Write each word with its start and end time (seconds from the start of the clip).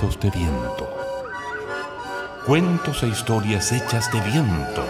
Cuentos 0.00 0.20
de 0.20 0.30
viento. 0.30 0.88
Cuentos 2.46 3.02
e 3.02 3.08
historias 3.08 3.70
hechas 3.70 4.10
de 4.10 4.18
viento 4.22 4.82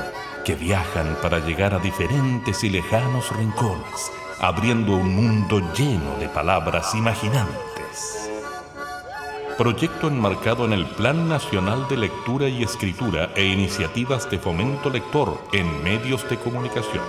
que 0.45 0.55
viajan 0.55 1.17
para 1.21 1.41
llegar 1.41 1.75
a 1.75 1.81
diferentes 1.81 2.63
y 2.63 2.71
lejanos 2.71 3.35
rincones, 3.37 4.13
abriendo 4.39 4.93
un 4.93 5.17
mundo 5.17 5.61
lleno 5.77 6.17
de 6.21 6.29
palabras 6.29 6.95
imaginantes. 6.95 8.31
Proyecto 9.59 10.07
enmarcado 10.07 10.65
en 10.65 10.75
el 10.75 10.87
Plan 10.87 11.29
Nacional 11.29 11.89
de 11.89 11.97
Lectura 11.97 12.49
y 12.49 12.63
Escritura 12.63 13.31
e 13.35 13.47
Iniciativas 13.47 14.31
de 14.31 14.39
Fomento 14.39 14.91
Lector 14.91 15.43
en 15.53 15.83
Medios 15.83 16.29
de 16.31 16.37
Comunicación. 16.37 17.05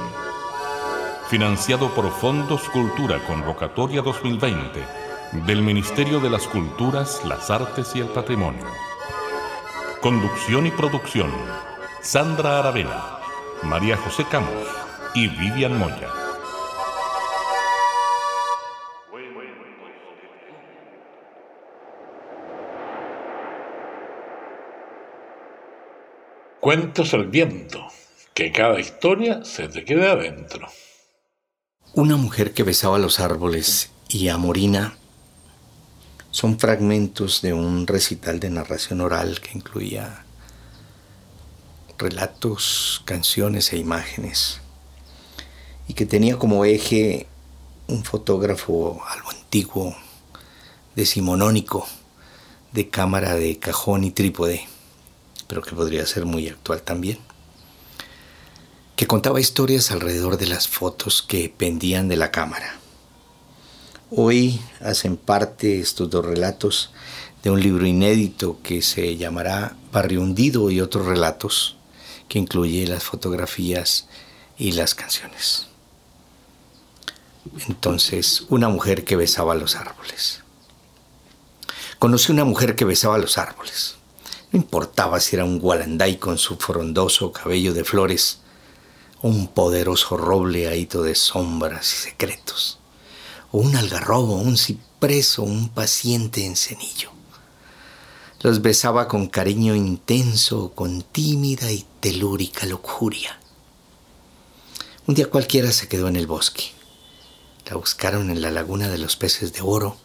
Financiado 1.30 1.94
por 1.94 2.12
Fondos 2.12 2.68
Cultura 2.70 3.20
Convocatoria 3.28 4.02
2020 4.02 5.01
del 5.32 5.62
Ministerio 5.62 6.20
de 6.20 6.30
las 6.30 6.46
Culturas, 6.46 7.22
las 7.26 7.50
Artes 7.50 7.96
y 7.96 8.00
el 8.00 8.08
Patrimonio. 8.08 8.66
Conducción 10.02 10.68
y 10.68 10.72
producción, 10.72 11.32
Sandra 12.02 12.60
Aravena, 12.60 13.20
María 13.64 13.96
José 13.96 14.26
Camos 14.30 14.68
y 15.14 15.30
Vivian 15.30 15.78
Moya. 15.78 16.10
Cuentos 26.60 27.14
al 27.14 27.28
viento, 27.28 27.88
que 28.34 28.52
cada 28.52 28.80
historia 28.80 29.46
se 29.46 29.70
te 29.70 29.86
quede 29.86 30.12
adentro. 30.12 30.68
Una 31.94 32.18
mujer 32.18 32.54
que 32.54 32.64
besaba 32.64 33.00
los 33.00 33.20
árboles 33.22 33.92
y 34.10 34.28
a 34.28 34.38
Morina 34.38 34.98
son 36.32 36.58
fragmentos 36.58 37.42
de 37.42 37.54
un 37.54 37.86
recital 37.88 38.40
de 38.40 38.50
narración 38.50 39.02
oral 39.02 39.42
que 39.42 39.58
incluía 39.58 40.26
relatos, 41.98 43.04
canciones 43.06 43.74
e 43.74 43.78
imágenes 43.78 44.62
y 45.88 45.94
que 45.94 46.06
tenía 46.06 46.38
como 46.38 46.66
eje 46.66 47.28
un 47.88 48.04
fotógrafo 48.04 49.02
algo 49.10 49.30
antiguo, 49.30 49.96
decimonónico, 50.96 51.86
de 52.72 52.90
cámara 52.90 53.36
de 53.36 53.60
cajón 53.60 54.06
y 54.06 54.12
trípode, 54.12 54.66
pero 55.48 55.62
que 55.62 55.76
podría 55.76 56.06
ser 56.06 56.26
muy 56.26 56.48
actual 56.48 56.82
también, 56.82 57.20
que 58.96 59.08
contaba 59.08 59.42
historias 59.42 59.92
alrededor 59.92 60.38
de 60.38 60.48
las 60.48 60.70
fotos 60.70 61.22
que 61.22 61.50
pendían 61.50 62.08
de 62.08 62.16
la 62.16 62.32
cámara. 62.32 62.81
Hoy 64.14 64.60
hacen 64.82 65.16
parte 65.16 65.80
estos 65.80 66.10
dos 66.10 66.26
relatos 66.26 66.92
de 67.44 67.50
un 67.50 67.62
libro 67.62 67.86
inédito 67.86 68.60
que 68.62 68.82
se 68.82 69.16
llamará 69.16 69.78
Barrio 69.94 70.20
Hundido 70.22 70.70
y 70.70 70.82
otros 70.82 71.06
relatos, 71.06 71.78
que 72.28 72.38
incluye 72.38 72.86
las 72.88 73.06
fotografías 73.06 74.10
y 74.58 74.74
las 74.74 74.96
canciones. 74.96 75.68
Entonces, 77.70 78.44
una 78.50 78.68
mujer 78.68 79.06
que 79.06 79.16
besaba 79.16 79.56
los 79.56 79.78
árboles. 79.78 80.42
Conocí 81.98 82.34
una 82.34 82.44
mujer 82.44 82.76
que 82.76 82.84
besaba 82.84 83.18
los 83.18 83.38
árboles. 83.38 83.96
No 84.52 84.60
importaba 84.60 85.22
si 85.22 85.38
era 85.38 85.46
un 85.46 85.58
gualanday 85.58 86.18
con 86.18 86.38
su 86.38 86.58
frondoso 86.58 87.32
cabello 87.32 87.74
de 87.74 87.86
flores 87.86 88.40
o 89.22 89.30
un 89.30 89.48
poderoso 89.48 90.18
roble 90.18 90.68
ahito 90.68 91.02
de 91.02 91.16
sombras 91.16 91.94
y 91.94 91.96
secretos 92.10 92.81
o 93.52 93.60
un 93.60 93.76
algarrobo, 93.76 94.36
un 94.36 94.58
ciprés 94.58 95.38
o 95.40 95.44
un 95.44 95.70
paciente 95.70 96.46
encenillo. 96.46 97.12
Los 98.42 98.62
besaba 98.62 99.08
con 99.08 99.28
cariño 99.28 99.76
intenso, 99.76 100.72
con 100.74 101.04
tímida 101.04 101.72
y 101.72 101.86
telúrica 102.00 102.66
lujuria. 102.66 103.40
Un 105.06 105.16
día 105.16 105.30
cualquiera 105.30 105.72
se 105.72 105.88
quedó 105.88 106.08
en 106.08 106.16
el 106.16 106.28
bosque. 106.28 106.72
La 107.70 107.76
buscaron 107.76 108.30
en 108.30 108.42
la 108.42 108.52
laguna 108.52 108.90
de 108.90 108.98
los 108.98 109.16
peces 109.16 109.54
de 109.54 109.62
oro 109.62 109.98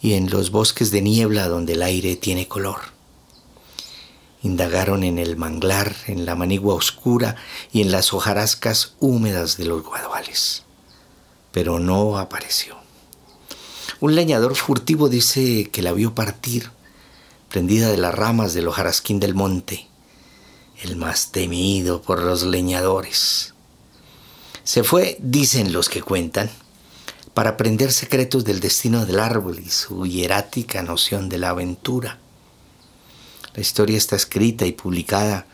y 0.00 0.14
en 0.14 0.30
los 0.30 0.50
bosques 0.50 0.90
de 0.90 1.02
niebla 1.02 1.48
donde 1.48 1.72
el 1.72 1.82
aire 1.82 2.16
tiene 2.16 2.46
color. 2.46 2.80
Indagaron 4.42 5.02
en 5.02 5.18
el 5.18 5.36
manglar, 5.36 5.96
en 6.06 6.26
la 6.26 6.34
manigua 6.34 6.74
oscura 6.74 7.36
y 7.72 7.80
en 7.80 7.90
las 7.90 8.12
hojarascas 8.12 8.94
húmedas 9.00 9.56
de 9.56 9.64
los 9.64 9.82
guaduales 9.82 10.64
pero 11.54 11.78
no 11.78 12.18
apareció. 12.18 12.76
Un 14.00 14.16
leñador 14.16 14.56
furtivo 14.56 15.08
dice 15.08 15.70
que 15.70 15.82
la 15.82 15.92
vio 15.92 16.12
partir, 16.12 16.72
prendida 17.48 17.92
de 17.92 17.96
las 17.96 18.12
ramas 18.12 18.54
del 18.54 18.66
hojarasquín 18.66 19.20
del 19.20 19.36
monte, 19.36 19.86
el 20.82 20.96
más 20.96 21.30
temido 21.30 22.02
por 22.02 22.20
los 22.20 22.42
leñadores. 22.42 23.54
Se 24.64 24.82
fue, 24.82 25.16
dicen 25.20 25.72
los 25.72 25.88
que 25.88 26.02
cuentan, 26.02 26.50
para 27.34 27.50
aprender 27.50 27.92
secretos 27.92 28.44
del 28.44 28.58
destino 28.58 29.06
del 29.06 29.20
árbol 29.20 29.60
y 29.64 29.70
su 29.70 30.06
hierática 30.06 30.82
noción 30.82 31.28
de 31.28 31.38
la 31.38 31.50
aventura. 31.50 32.18
La 33.54 33.60
historia 33.60 33.96
está 33.96 34.16
escrita 34.16 34.66
y 34.66 34.72
publicada 34.72 35.46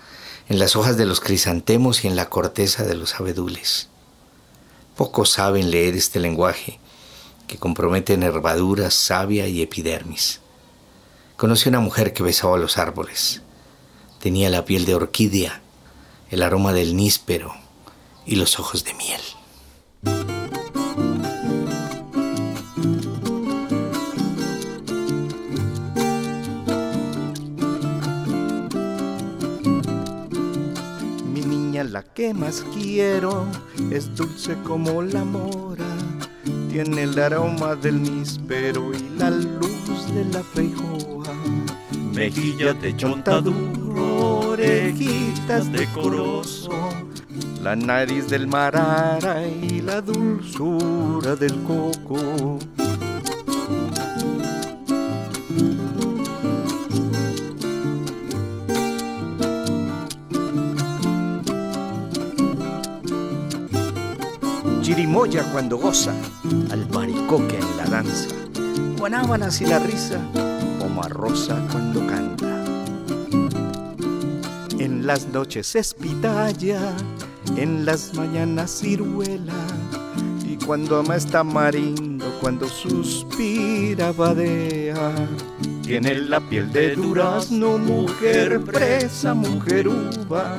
en 0.48 0.58
las 0.58 0.76
hojas 0.76 0.96
de 0.96 1.04
los 1.04 1.20
crisantemos 1.20 2.04
y 2.04 2.08
en 2.08 2.16
la 2.16 2.30
corteza 2.30 2.84
de 2.84 2.94
los 2.94 3.20
abedules. 3.20 3.89
Pocos 5.00 5.30
saben 5.30 5.70
leer 5.70 5.96
este 5.96 6.20
lenguaje 6.20 6.78
que 7.46 7.56
compromete 7.56 8.18
nervaduras, 8.18 8.92
savia 8.92 9.48
y 9.48 9.62
epidermis. 9.62 10.42
Conocí 11.38 11.70
una 11.70 11.80
mujer 11.80 12.12
que 12.12 12.22
besaba 12.22 12.58
los 12.58 12.76
árboles. 12.76 13.40
Tenía 14.18 14.50
la 14.50 14.66
piel 14.66 14.84
de 14.84 14.94
orquídea, 14.94 15.62
el 16.28 16.42
aroma 16.42 16.74
del 16.74 16.96
níspero 16.96 17.54
y 18.26 18.36
los 18.36 18.60
ojos 18.60 18.84
de 18.84 18.92
miel. 18.92 20.29
Que 32.20 32.34
más 32.34 32.62
quiero 32.74 33.46
es 33.90 34.14
dulce 34.14 34.54
como 34.64 35.00
la 35.00 35.24
mora, 35.24 35.88
tiene 36.70 37.04
el 37.04 37.18
aroma 37.18 37.74
del 37.76 38.02
níspero 38.02 38.92
y 38.92 39.18
la 39.18 39.30
luz 39.30 40.14
de 40.14 40.26
la 40.26 40.42
feijoa. 40.42 41.32
Mejillas 42.12 42.78
de 42.82 42.94
chontaduro, 42.94 44.50
orejitas 44.50 45.72
de 45.72 45.86
corozo, 45.94 46.90
la 47.62 47.74
nariz 47.74 48.28
del 48.28 48.46
marara 48.46 49.46
y 49.46 49.80
la 49.80 50.02
dulzura 50.02 51.36
del 51.36 51.54
coco. 51.62 52.58
Chirimoya 65.10 65.42
cuando 65.50 65.76
goza, 65.76 66.14
al 66.70 66.84
baricoque 66.84 67.58
en 67.58 67.76
la 67.76 67.84
danza, 67.86 68.28
guanábanas 68.96 69.60
y 69.60 69.66
la 69.66 69.80
risa, 69.80 70.20
como 70.78 71.02
a 71.02 71.08
rosa 71.08 71.60
cuando 71.72 72.06
canta. 72.06 72.64
En 74.78 75.08
las 75.08 75.26
noches 75.26 75.74
es 75.74 75.94
pitaya, 75.94 76.94
en 77.56 77.84
las 77.84 78.14
mañanas 78.14 78.70
ciruela, 78.80 79.66
y 80.44 80.56
cuando 80.64 81.00
ama 81.00 81.16
está 81.16 81.42
marindo, 81.42 82.26
cuando 82.40 82.68
suspira 82.68 84.12
vadea. 84.12 85.12
Tiene 85.82 86.14
la 86.14 86.38
piel 86.38 86.70
de 86.70 86.94
durazno, 86.94 87.78
mujer 87.78 88.60
presa, 88.60 89.34
mujer 89.34 89.88
uva 89.88 90.56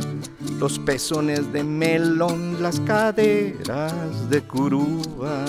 los 0.61 0.77
pezones 0.77 1.51
de 1.51 1.63
melón, 1.63 2.61
las 2.61 2.79
caderas 2.81 4.29
de 4.29 4.43
curúa. 4.43 5.43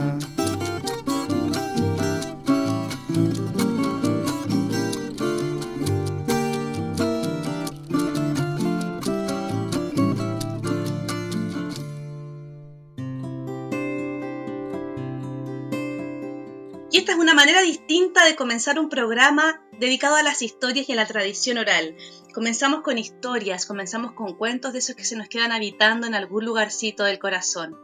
Y 16.91 16.97
esta 16.97 17.12
es 17.12 17.19
una 17.19 17.35
manera 17.35 17.61
distinta 17.61 18.25
de 18.25 18.35
comenzar 18.35 18.79
un 18.79 18.88
programa 18.88 19.61
dedicado 19.79 20.17
a 20.17 20.23
las 20.23 20.41
historias 20.41 20.88
y 20.88 20.93
a 20.93 20.97
la 20.97 21.06
tradición 21.06 21.59
oral. 21.59 21.97
Comenzamos 22.32 22.81
con 22.81 22.96
historias, 22.96 23.67
comenzamos 23.67 24.12
con 24.12 24.34
cuentos 24.37 24.73
de 24.73 24.79
esos 24.79 24.96
que 24.96 25.05
se 25.05 25.17
nos 25.17 25.29
quedan 25.29 25.52
habitando 25.52 26.06
en 26.06 26.14
algún 26.14 26.46
lugarcito 26.46 27.05
del 27.05 27.19
corazón. 27.19 27.79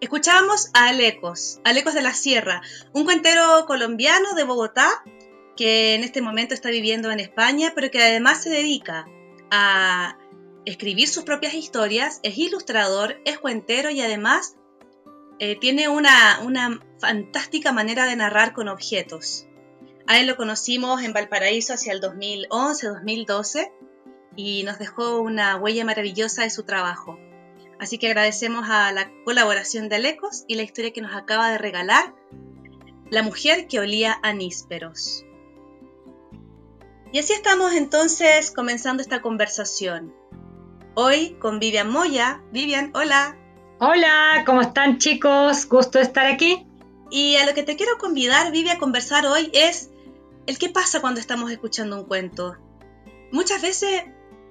Escuchábamos 0.00 0.70
a 0.72 0.88
Alecos, 0.88 1.60
Alecos 1.64 1.94
de 1.94 2.02
la 2.02 2.14
Sierra, 2.14 2.62
un 2.92 3.04
cuentero 3.04 3.64
colombiano 3.66 4.34
de 4.34 4.44
Bogotá 4.44 4.88
que 5.56 5.94
en 5.94 6.04
este 6.04 6.22
momento 6.22 6.54
está 6.54 6.70
viviendo 6.70 7.10
en 7.10 7.18
España, 7.18 7.72
pero 7.74 7.90
que 7.90 8.02
además 8.02 8.42
se 8.42 8.50
dedica 8.50 9.06
a 9.50 10.16
escribir 10.64 11.08
sus 11.08 11.24
propias 11.24 11.54
historias, 11.54 12.20
es 12.22 12.38
ilustrador, 12.38 13.20
es 13.24 13.38
cuentero 13.38 13.90
y 13.90 14.00
además 14.00 14.56
eh, 15.38 15.56
tiene 15.58 15.88
una, 15.88 16.40
una 16.44 16.80
fantástica 17.00 17.72
manera 17.72 18.04
de 18.04 18.16
narrar 18.16 18.52
con 18.52 18.68
objetos. 18.68 19.45
A 20.08 20.20
él 20.20 20.28
lo 20.28 20.36
conocimos 20.36 21.02
en 21.02 21.12
Valparaíso 21.12 21.74
hacia 21.74 21.92
el 21.92 22.00
2011-2012 22.00 23.72
y 24.36 24.62
nos 24.62 24.78
dejó 24.78 25.20
una 25.20 25.56
huella 25.56 25.84
maravillosa 25.84 26.42
de 26.42 26.50
su 26.50 26.62
trabajo. 26.62 27.18
Así 27.80 27.98
que 27.98 28.06
agradecemos 28.06 28.68
a 28.70 28.92
la 28.92 29.10
colaboración 29.24 29.88
de 29.88 29.96
Alecos 29.96 30.44
y 30.46 30.54
la 30.54 30.62
historia 30.62 30.92
que 30.92 31.02
nos 31.02 31.14
acaba 31.14 31.50
de 31.50 31.58
regalar, 31.58 32.14
La 33.10 33.22
mujer 33.22 33.66
que 33.68 33.78
olía 33.80 34.18
a 34.22 34.32
nísperos. 34.32 35.24
Y 37.12 37.18
así 37.18 37.32
estamos 37.32 37.72
entonces 37.72 38.50
comenzando 38.50 39.02
esta 39.02 39.22
conversación. 39.22 40.14
Hoy 40.94 41.36
con 41.40 41.58
Vivian 41.58 41.90
Moya. 41.90 42.42
Vivian, 42.52 42.90
hola. 42.94 43.36
Hola, 43.80 44.42
¿cómo 44.46 44.60
están 44.62 44.98
chicos? 44.98 45.68
Gusto 45.68 45.98
estar 45.98 46.26
aquí. 46.26 46.66
Y 47.10 47.36
a 47.36 47.46
lo 47.46 47.54
que 47.54 47.62
te 47.62 47.76
quiero 47.76 47.98
convidar, 47.98 48.50
Vivi, 48.50 48.70
a 48.70 48.78
conversar 48.78 49.26
hoy 49.26 49.50
es 49.52 49.90
el 50.46 50.58
qué 50.58 50.68
pasa 50.68 51.00
cuando 51.00 51.20
estamos 51.20 51.50
escuchando 51.50 51.98
un 51.98 52.04
cuento. 52.04 52.56
Muchas 53.32 53.60
veces 53.62 54.04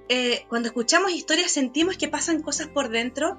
eh, 0.08 0.44
cuando 0.48 0.68
escuchamos 0.68 1.12
historias 1.12 1.50
sentimos 1.50 1.96
que 1.96 2.08
pasan 2.08 2.42
cosas 2.42 2.68
por 2.68 2.90
dentro 2.90 3.38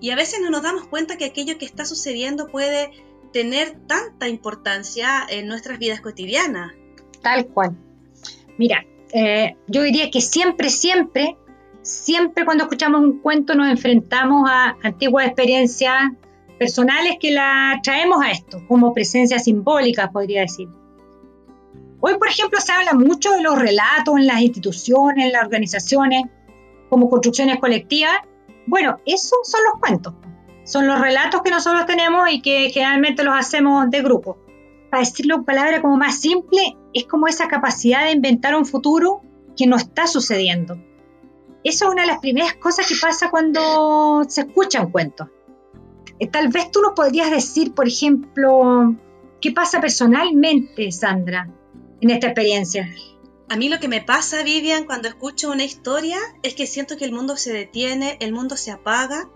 y 0.00 0.10
a 0.10 0.16
veces 0.16 0.40
no 0.40 0.50
nos 0.50 0.62
damos 0.62 0.86
cuenta 0.86 1.16
que 1.16 1.24
aquello 1.24 1.58
que 1.58 1.64
está 1.64 1.84
sucediendo 1.84 2.46
puede 2.46 2.90
tener 3.32 3.76
tanta 3.86 4.28
importancia 4.28 5.26
en 5.28 5.48
nuestras 5.48 5.78
vidas 5.78 6.00
cotidianas. 6.00 6.72
Tal 7.22 7.46
cual. 7.46 7.76
Mira, 8.58 8.84
eh, 9.12 9.56
yo 9.66 9.82
diría 9.82 10.10
que 10.10 10.20
siempre, 10.20 10.70
siempre, 10.70 11.36
siempre 11.82 12.44
cuando 12.44 12.64
escuchamos 12.64 13.00
un 13.00 13.18
cuento 13.20 13.54
nos 13.54 13.68
enfrentamos 13.68 14.48
a 14.48 14.76
antiguas 14.82 15.26
experiencias 15.26 16.10
personales 16.58 17.16
que 17.20 17.30
la 17.30 17.80
traemos 17.82 18.22
a 18.22 18.30
esto, 18.30 18.60
como 18.66 18.92
presencia 18.92 19.38
simbólica, 19.38 20.10
podría 20.10 20.42
decir. 20.42 20.68
Hoy, 22.00 22.16
por 22.16 22.28
ejemplo, 22.28 22.60
se 22.60 22.72
habla 22.72 22.92
mucho 22.94 23.32
de 23.32 23.42
los 23.42 23.58
relatos 23.58 24.16
en 24.16 24.26
las 24.26 24.40
instituciones, 24.40 25.26
en 25.26 25.32
las 25.32 25.42
organizaciones, 25.42 26.24
como 26.88 27.10
construcciones 27.10 27.58
colectivas. 27.58 28.14
Bueno, 28.66 29.00
esos 29.04 29.38
son 29.42 29.60
los 29.70 29.80
cuentos. 29.80 30.14
Son 30.64 30.86
los 30.86 31.00
relatos 31.00 31.42
que 31.42 31.50
nosotros 31.50 31.86
tenemos 31.86 32.30
y 32.30 32.40
que 32.40 32.70
generalmente 32.70 33.24
los 33.24 33.34
hacemos 33.34 33.90
de 33.90 34.02
grupo. 34.02 34.38
Para 34.90 35.00
decirlo 35.00 35.36
en 35.36 35.44
palabras 35.44 35.80
como 35.80 35.96
más 35.96 36.20
simple, 36.20 36.76
es 36.94 37.04
como 37.06 37.26
esa 37.26 37.48
capacidad 37.48 38.04
de 38.04 38.12
inventar 38.12 38.54
un 38.54 38.64
futuro 38.64 39.22
que 39.56 39.66
no 39.66 39.76
está 39.76 40.06
sucediendo. 40.06 40.78
Eso 41.64 41.86
es 41.86 41.92
una 41.92 42.02
de 42.02 42.08
las 42.08 42.18
primeras 42.18 42.54
cosas 42.54 42.86
que 42.86 42.94
pasa 43.00 43.30
cuando 43.30 44.24
se 44.28 44.42
escuchan 44.42 44.90
cuentos. 44.90 45.28
Eh, 46.20 46.28
tal 46.28 46.48
vez 46.48 46.70
tú 46.70 46.80
nos 46.80 46.92
podrías 46.92 47.30
decir, 47.30 47.74
por 47.74 47.88
ejemplo, 47.88 48.94
qué 49.40 49.52
pasa 49.52 49.80
personalmente, 49.80 50.90
Sandra, 50.92 51.48
en 52.00 52.10
esta 52.10 52.28
experiencia? 52.28 52.88
A 53.48 53.56
mí 53.56 53.68
lo 53.68 53.80
que 53.80 53.88
me 53.88 54.02
pasa, 54.02 54.42
Vivian, 54.42 54.84
cuando 54.84 55.08
escucho 55.08 55.50
una 55.50 55.64
historia 55.64 56.18
es 56.42 56.54
que 56.54 56.66
siento 56.66 56.96
que 56.96 57.04
el 57.04 57.12
mundo 57.12 57.36
se 57.36 57.52
detiene, 57.52 58.18
el 58.20 58.32
mundo 58.32 58.56
se 58.56 58.70
apaga 58.70 59.30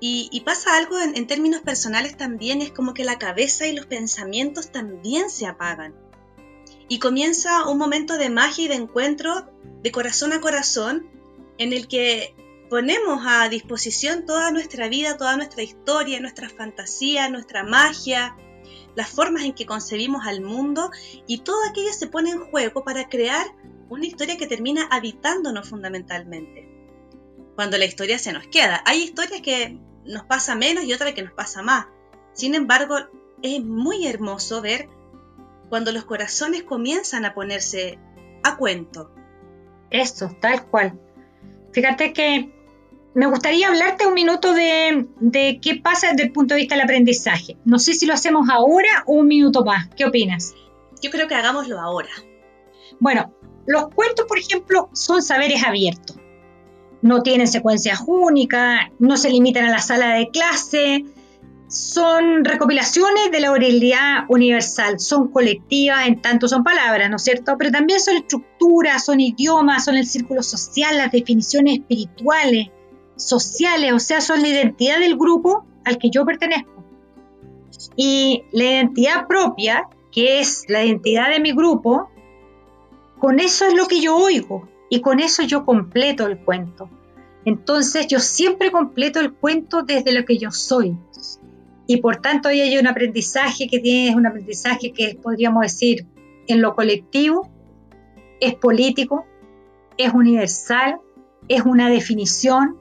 y, 0.00 0.42
pasa 0.44 0.76
algo 0.76 1.00
en, 1.00 1.16
en, 1.16 1.26
términos 1.26 1.60
personales 1.60 2.16
también, 2.16 2.62
es 2.62 2.70
como 2.70 2.94
que 2.94 3.04
la 3.04 3.18
cabeza 3.18 3.66
y 3.66 3.74
los 3.74 3.86
pensamientos 3.86 4.70
también 4.70 5.28
se 5.28 5.46
apagan. 5.46 5.94
Y 6.88 7.00
comienza 7.00 7.68
un 7.68 7.78
momento 7.78 8.16
de 8.16 8.30
magia 8.30 8.64
y 8.64 8.68
de 8.68 8.76
encuentro 8.76 9.48
de 9.82 9.90
corazón 9.90 10.32
a 10.32 10.40
corazón 10.40 11.10
en 11.58 11.72
el 11.72 11.88
que 11.88 12.34
ponemos 12.70 13.24
a 13.26 13.48
disposición 13.48 14.24
toda 14.26 14.50
nuestra 14.50 14.88
vida, 14.88 15.16
toda 15.16 15.36
nuestra 15.36 15.62
historia, 15.62 16.20
nuestra 16.20 16.48
fantasía, 16.48 17.28
nuestra 17.28 17.64
magia, 17.64 18.36
las 18.98 19.10
formas 19.10 19.44
en 19.44 19.52
que 19.52 19.64
concebimos 19.64 20.26
al 20.26 20.40
mundo 20.40 20.90
y 21.28 21.38
todo 21.38 21.56
aquello 21.70 21.92
se 21.92 22.08
pone 22.08 22.30
en 22.30 22.40
juego 22.40 22.82
para 22.82 23.08
crear 23.08 23.46
una 23.88 24.04
historia 24.04 24.36
que 24.36 24.48
termina 24.48 24.88
habitándonos 24.90 25.68
fundamentalmente. 25.68 26.68
Cuando 27.54 27.78
la 27.78 27.84
historia 27.84 28.18
se 28.18 28.32
nos 28.32 28.48
queda, 28.48 28.82
hay 28.84 29.04
historias 29.04 29.40
que 29.40 29.78
nos 30.04 30.24
pasa 30.24 30.56
menos 30.56 30.82
y 30.82 30.92
otras 30.92 31.12
que 31.12 31.22
nos 31.22 31.32
pasa 31.32 31.62
más. 31.62 31.86
Sin 32.32 32.56
embargo, 32.56 32.96
es 33.40 33.62
muy 33.62 34.04
hermoso 34.04 34.62
ver 34.62 34.88
cuando 35.68 35.92
los 35.92 36.04
corazones 36.04 36.64
comienzan 36.64 37.24
a 37.24 37.34
ponerse 37.34 38.00
a 38.42 38.56
cuento. 38.56 39.12
Esto, 39.90 40.36
tal 40.40 40.66
cual. 40.66 40.98
Fíjate 41.70 42.12
que 42.12 42.52
me 43.18 43.26
gustaría 43.26 43.66
hablarte 43.66 44.06
un 44.06 44.14
minuto 44.14 44.54
de, 44.54 45.58
qué 45.60 45.80
pasa 45.82 46.10
desde 46.12 46.22
el 46.22 46.32
punto 46.32 46.54
de 46.54 46.60
vista 46.60 46.76
del 46.76 46.84
aprendizaje. 46.84 47.56
No 47.64 47.80
sé 47.80 47.94
si 47.94 48.06
lo 48.06 48.14
hacemos 48.14 48.48
ahora 48.48 49.02
o 49.06 49.14
un 49.14 49.26
minuto 49.26 49.64
más. 49.64 49.88
¿Qué 49.96 50.04
opinas? 50.04 50.54
Yo 51.02 51.10
creo 51.10 51.26
que 51.26 51.34
hagámoslo 51.34 51.80
ahora. 51.80 52.10
Bueno, 53.00 53.34
los 53.66 53.88
cuentos, 53.88 54.24
por 54.28 54.38
ejemplo, 54.38 54.88
son 54.92 55.20
saberes 55.20 55.64
abiertos. 55.64 56.16
No 57.02 57.24
tienen 57.24 57.48
secuencias 57.48 58.04
únicas, 58.06 58.82
no 59.00 59.16
se 59.16 59.30
limitan 59.30 59.64
a 59.64 59.70
la 59.72 59.80
sala 59.80 60.14
de 60.14 60.30
clase, 60.30 61.04
son 61.66 62.44
recopilaciones 62.44 63.32
de 63.32 63.40
la 63.40 63.50
oralidad 63.50 64.26
universal, 64.28 65.00
son 65.00 65.32
colectivas 65.32 66.06
en 66.06 66.22
tanto 66.22 66.46
son 66.46 66.62
palabras, 66.62 67.10
¿no 67.10 67.16
es 67.16 67.24
cierto? 67.24 67.56
Pero 67.58 67.72
también 67.72 67.98
son 67.98 68.16
estructuras, 68.16 69.04
son 69.04 69.18
idiomas, 69.18 69.86
son 69.86 69.96
el 69.96 70.06
círculo 70.06 70.44
social, 70.44 70.96
las 70.96 71.10
definiciones 71.10 71.80
espirituales, 71.80 72.68
sociales, 73.18 73.92
o 73.92 73.98
sea, 73.98 74.20
son 74.20 74.42
la 74.42 74.48
identidad 74.48 74.98
del 74.98 75.16
grupo 75.16 75.66
al 75.84 75.98
que 75.98 76.10
yo 76.10 76.24
pertenezco. 76.24 76.84
Y 77.96 78.44
la 78.52 78.64
identidad 78.64 79.26
propia, 79.26 79.88
que 80.10 80.40
es 80.40 80.64
la 80.68 80.84
identidad 80.84 81.30
de 81.30 81.40
mi 81.40 81.52
grupo, 81.52 82.10
con 83.18 83.40
eso 83.40 83.66
es 83.66 83.74
lo 83.74 83.86
que 83.86 84.00
yo 84.00 84.16
oigo 84.16 84.68
y 84.88 85.00
con 85.00 85.20
eso 85.20 85.42
yo 85.42 85.64
completo 85.64 86.26
el 86.26 86.38
cuento. 86.38 86.88
Entonces 87.44 88.06
yo 88.06 88.20
siempre 88.20 88.70
completo 88.70 89.20
el 89.20 89.32
cuento 89.32 89.82
desde 89.82 90.12
lo 90.12 90.24
que 90.24 90.38
yo 90.38 90.50
soy. 90.50 90.96
Y 91.86 91.98
por 91.98 92.16
tanto 92.16 92.48
ahí 92.48 92.60
hay 92.60 92.78
un 92.78 92.86
aprendizaje 92.86 93.66
que 93.68 93.80
tiene, 93.80 94.14
un 94.14 94.26
aprendizaje 94.26 94.92
que 94.92 95.18
podríamos 95.20 95.62
decir 95.62 96.06
en 96.46 96.60
lo 96.60 96.74
colectivo, 96.74 97.48
es 98.40 98.54
político, 98.54 99.24
es 99.96 100.12
universal, 100.12 101.00
es 101.48 101.62
una 101.62 101.88
definición, 101.88 102.76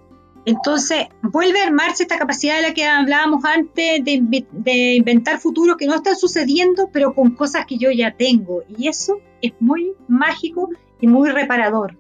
entonces, 0.48 1.08
vuelve 1.24 1.60
a 1.60 1.66
armarse 1.66 2.04
esta 2.04 2.18
capacidad 2.18 2.56
de 2.56 2.62
la 2.62 2.74
que 2.74 2.86
hablábamos 2.86 3.44
antes 3.44 4.02
de, 4.06 4.96
inventar 4.96 5.40
futuros 5.40 5.76
que 5.76 5.88
no 5.88 5.96
están 5.96 6.16
sucediendo, 6.16 6.90
pero 6.94 7.14
con 7.14 7.32
cosas 7.32 7.66
que 7.66 7.78
yo 7.78 7.92
ya 7.92 8.16
tengo. 8.16 8.64
Y 8.78 8.88
eso 8.88 9.20
es 9.42 9.52
muy 9.60 9.92
mágico 10.08 10.70
y 11.02 11.08
muy 11.08 11.32
reparador. 11.32 11.98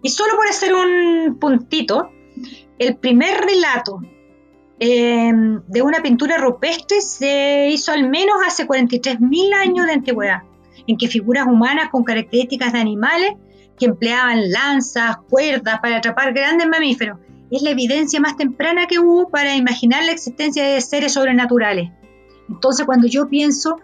Y 0.00 0.10
solo 0.10 0.36
por 0.36 0.46
hacer 0.46 0.72
un 0.72 1.40
puntito, 1.40 2.12
el 2.78 2.96
primer 2.98 3.40
relato 3.40 4.00
em, 4.78 5.60
de 5.66 5.82
una 5.82 6.02
pintura 6.04 6.38
rupestre 6.38 7.00
se 7.00 7.68
hizo 7.68 7.90
al 7.90 8.08
menos 8.08 8.36
hace 8.46 8.64
43.000 8.64 9.54
años 9.54 9.86
de 9.86 9.92
antigüedad, 9.94 10.42
en 10.86 10.96
que 10.96 11.08
figuras 11.08 11.48
humanas 11.48 11.88
con 11.90 12.04
características 12.04 12.72
de 12.74 12.78
animales 12.78 13.32
que 13.76 13.86
empleaban 13.86 14.52
lanzas, 14.52 15.16
cuerdas 15.28 15.80
para 15.80 15.96
atrapar 15.96 16.32
grandes 16.32 16.68
mamíferos 16.68 17.18
es 17.50 17.62
la 17.62 17.70
evidencia 17.70 18.20
más 18.20 18.36
temprana 18.36 18.86
que 18.86 18.98
hubo 18.98 19.28
para 19.28 19.56
imaginar 19.56 20.04
la 20.04 20.12
existencia 20.12 20.64
de 20.64 20.80
seres 20.80 21.14
sobrenaturales. 21.14 21.90
Entonces, 22.48 22.86
cuando 22.86 23.06
yo 23.06 23.28
pienso 23.28 23.76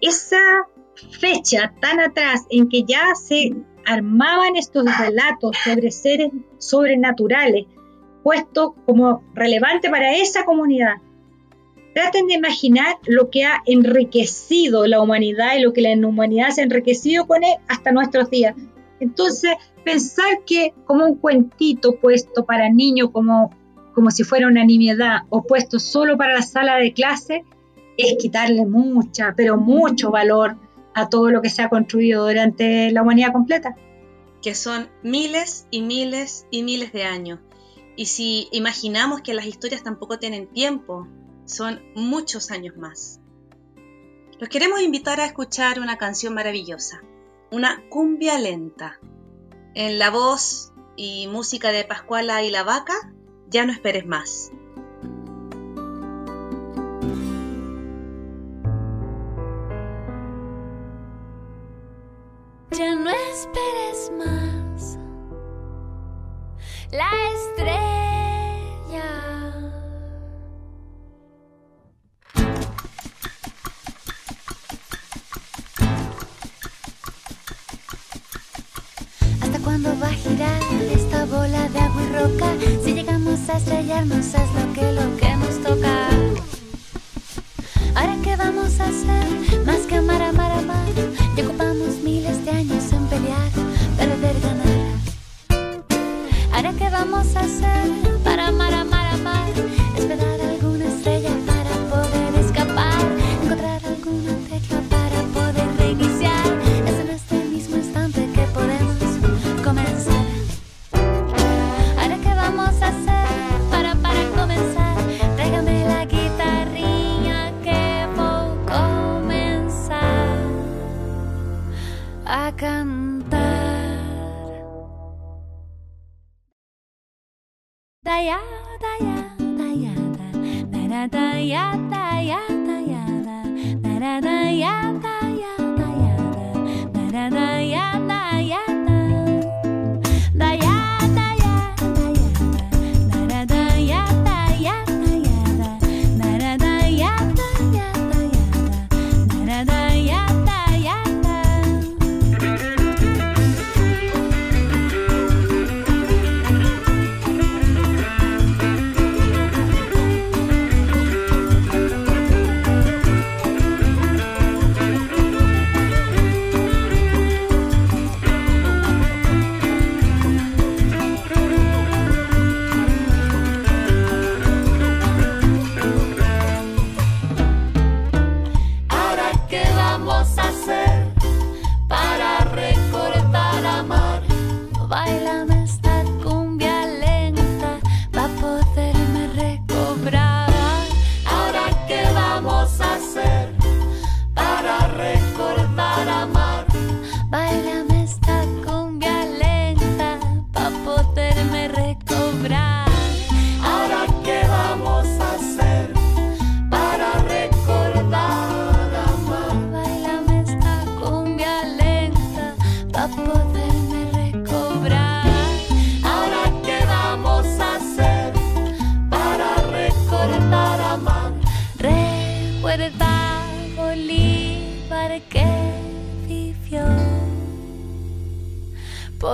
esa 0.00 0.38
fecha 1.20 1.74
tan 1.80 2.00
atrás 2.00 2.46
en 2.50 2.68
que 2.68 2.84
ya 2.84 3.14
se 3.14 3.54
armaban 3.86 4.56
estos 4.56 4.84
relatos 4.98 5.56
sobre 5.64 5.90
seres 5.90 6.30
sobrenaturales, 6.58 7.66
puesto 8.22 8.74
como 8.86 9.22
relevante 9.34 9.90
para 9.90 10.16
esa 10.16 10.44
comunidad, 10.44 10.94
traten 11.94 12.26
de 12.26 12.34
imaginar 12.34 12.96
lo 13.06 13.30
que 13.30 13.44
ha 13.44 13.62
enriquecido 13.66 14.86
la 14.86 15.00
humanidad 15.00 15.56
y 15.56 15.62
lo 15.62 15.72
que 15.72 15.82
la 15.82 15.94
humanidad 16.06 16.50
se 16.50 16.62
ha 16.62 16.64
enriquecido 16.64 17.26
con 17.26 17.44
él 17.44 17.54
hasta 17.68 17.92
nuestros 17.92 18.30
días. 18.30 18.54
Entonces, 19.04 19.52
pensar 19.84 20.44
que 20.46 20.72
como 20.86 21.04
un 21.04 21.16
cuentito 21.16 21.96
puesto 21.96 22.46
para 22.46 22.70
niños 22.70 23.10
como, 23.12 23.50
como 23.94 24.10
si 24.10 24.24
fuera 24.24 24.48
una 24.48 24.64
nimiedad 24.64 25.24
o 25.28 25.42
puesto 25.42 25.78
solo 25.78 26.16
para 26.16 26.32
la 26.32 26.42
sala 26.42 26.76
de 26.76 26.94
clase 26.94 27.44
es 27.98 28.16
quitarle 28.18 28.64
mucha, 28.64 29.34
pero 29.36 29.58
mucho 29.58 30.10
valor 30.10 30.56
a 30.94 31.10
todo 31.10 31.30
lo 31.30 31.42
que 31.42 31.50
se 31.50 31.60
ha 31.60 31.68
construido 31.68 32.26
durante 32.26 32.90
la 32.92 33.02
humanidad 33.02 33.32
completa. 33.32 33.76
Que 34.40 34.54
son 34.54 34.88
miles 35.02 35.66
y 35.70 35.82
miles 35.82 36.46
y 36.50 36.62
miles 36.62 36.92
de 36.92 37.04
años. 37.04 37.40
Y 37.96 38.06
si 38.06 38.48
imaginamos 38.52 39.20
que 39.20 39.34
las 39.34 39.46
historias 39.46 39.82
tampoco 39.82 40.18
tienen 40.18 40.46
tiempo, 40.46 41.06
son 41.44 41.82
muchos 41.94 42.50
años 42.50 42.76
más. 42.78 43.20
Los 44.40 44.48
queremos 44.48 44.80
invitar 44.80 45.20
a 45.20 45.26
escuchar 45.26 45.78
una 45.78 45.98
canción 45.98 46.32
maravillosa, 46.34 47.02
una 47.54 47.84
cumbia 47.88 48.36
lenta, 48.36 48.98
en 49.76 50.00
la 50.00 50.10
voz 50.10 50.72
y 50.96 51.28
música 51.28 51.70
de 51.70 51.84
Pascuala 51.84 52.42
y 52.42 52.50
la 52.50 52.64
Vaca, 52.64 52.94
ya 53.46 53.64
no 53.64 53.70
esperes 53.70 54.04
más. 54.06 54.50
Ya 62.72 62.96
no 62.96 63.10
esperes 63.10 64.10
más 64.18 64.98
la 66.90 67.10
estrella. 67.34 67.84
¿Hasta 79.84 79.98
cuándo 79.98 80.06
va 80.06 80.10
a 80.10 80.14
girar 80.14 80.62
esta 80.94 81.24
bola 81.26 81.68
de 81.68 81.78
agua 81.78 82.02
y 82.02 82.12
roca? 82.16 82.46
Si 82.82 82.94
llegamos 82.94 83.38
a 83.50 83.58
estrellarnos 83.58 84.26
es 84.26 84.34
lo 84.34 84.72
que 84.72 84.92
lo 84.92 85.16
que 85.18 85.36
nos 85.36 85.62
toca. 85.62 86.08
Ahora 87.94 88.16
qué 88.22 88.34
vamos 88.36 88.80
a 88.80 88.84
hacer 88.84 89.66
más 89.66 89.80
que 89.80 89.96
amar, 89.96 90.22
amar, 90.22 90.52
amar. 90.52 90.88
Y 91.36 91.40
ocupamos 91.42 91.98
miles 92.02 92.42
de 92.46 92.50
años 92.52 92.92
en 92.92 93.06
pelear, 93.08 93.50
perder, 93.98 94.36
ganar. 94.40 94.84
Ahora 96.54 96.72
qué 96.78 96.88
vamos 96.88 97.36
a 97.36 97.40
hacer 97.40 97.90
para 98.24 98.48
amar, 98.48 98.72
amar. 98.72 98.83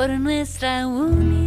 Por 0.00 0.08
nuestra 0.18 0.86
unidad. 0.86 1.39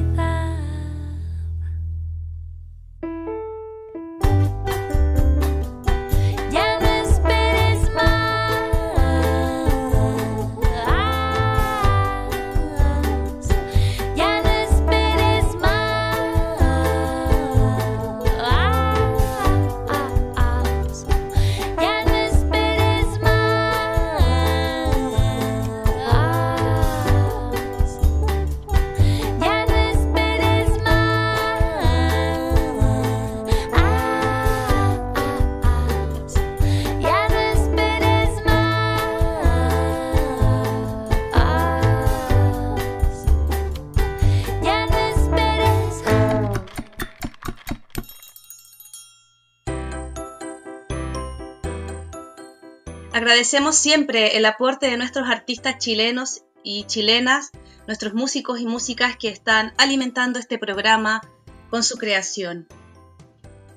Agradecemos 53.23 53.77
siempre 53.77 54.35
el 54.35 54.45
aporte 54.45 54.87
de 54.87 54.97
nuestros 54.97 55.29
artistas 55.29 55.77
chilenos 55.77 56.43
y 56.61 56.83
chilenas, 56.87 57.51
nuestros 57.87 58.13
músicos 58.13 58.59
y 58.59 58.65
músicas 58.65 59.15
que 59.15 59.29
están 59.29 59.73
alimentando 59.77 60.39
este 60.39 60.57
programa 60.57 61.21
con 61.69 61.83
su 61.83 61.95
creación. 61.95 62.67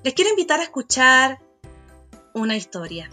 Les 0.03 0.15
quiero 0.15 0.31
invitar 0.31 0.59
a 0.59 0.65
escuchar 0.65 1.39
una 2.35 2.57
historia 2.57 3.09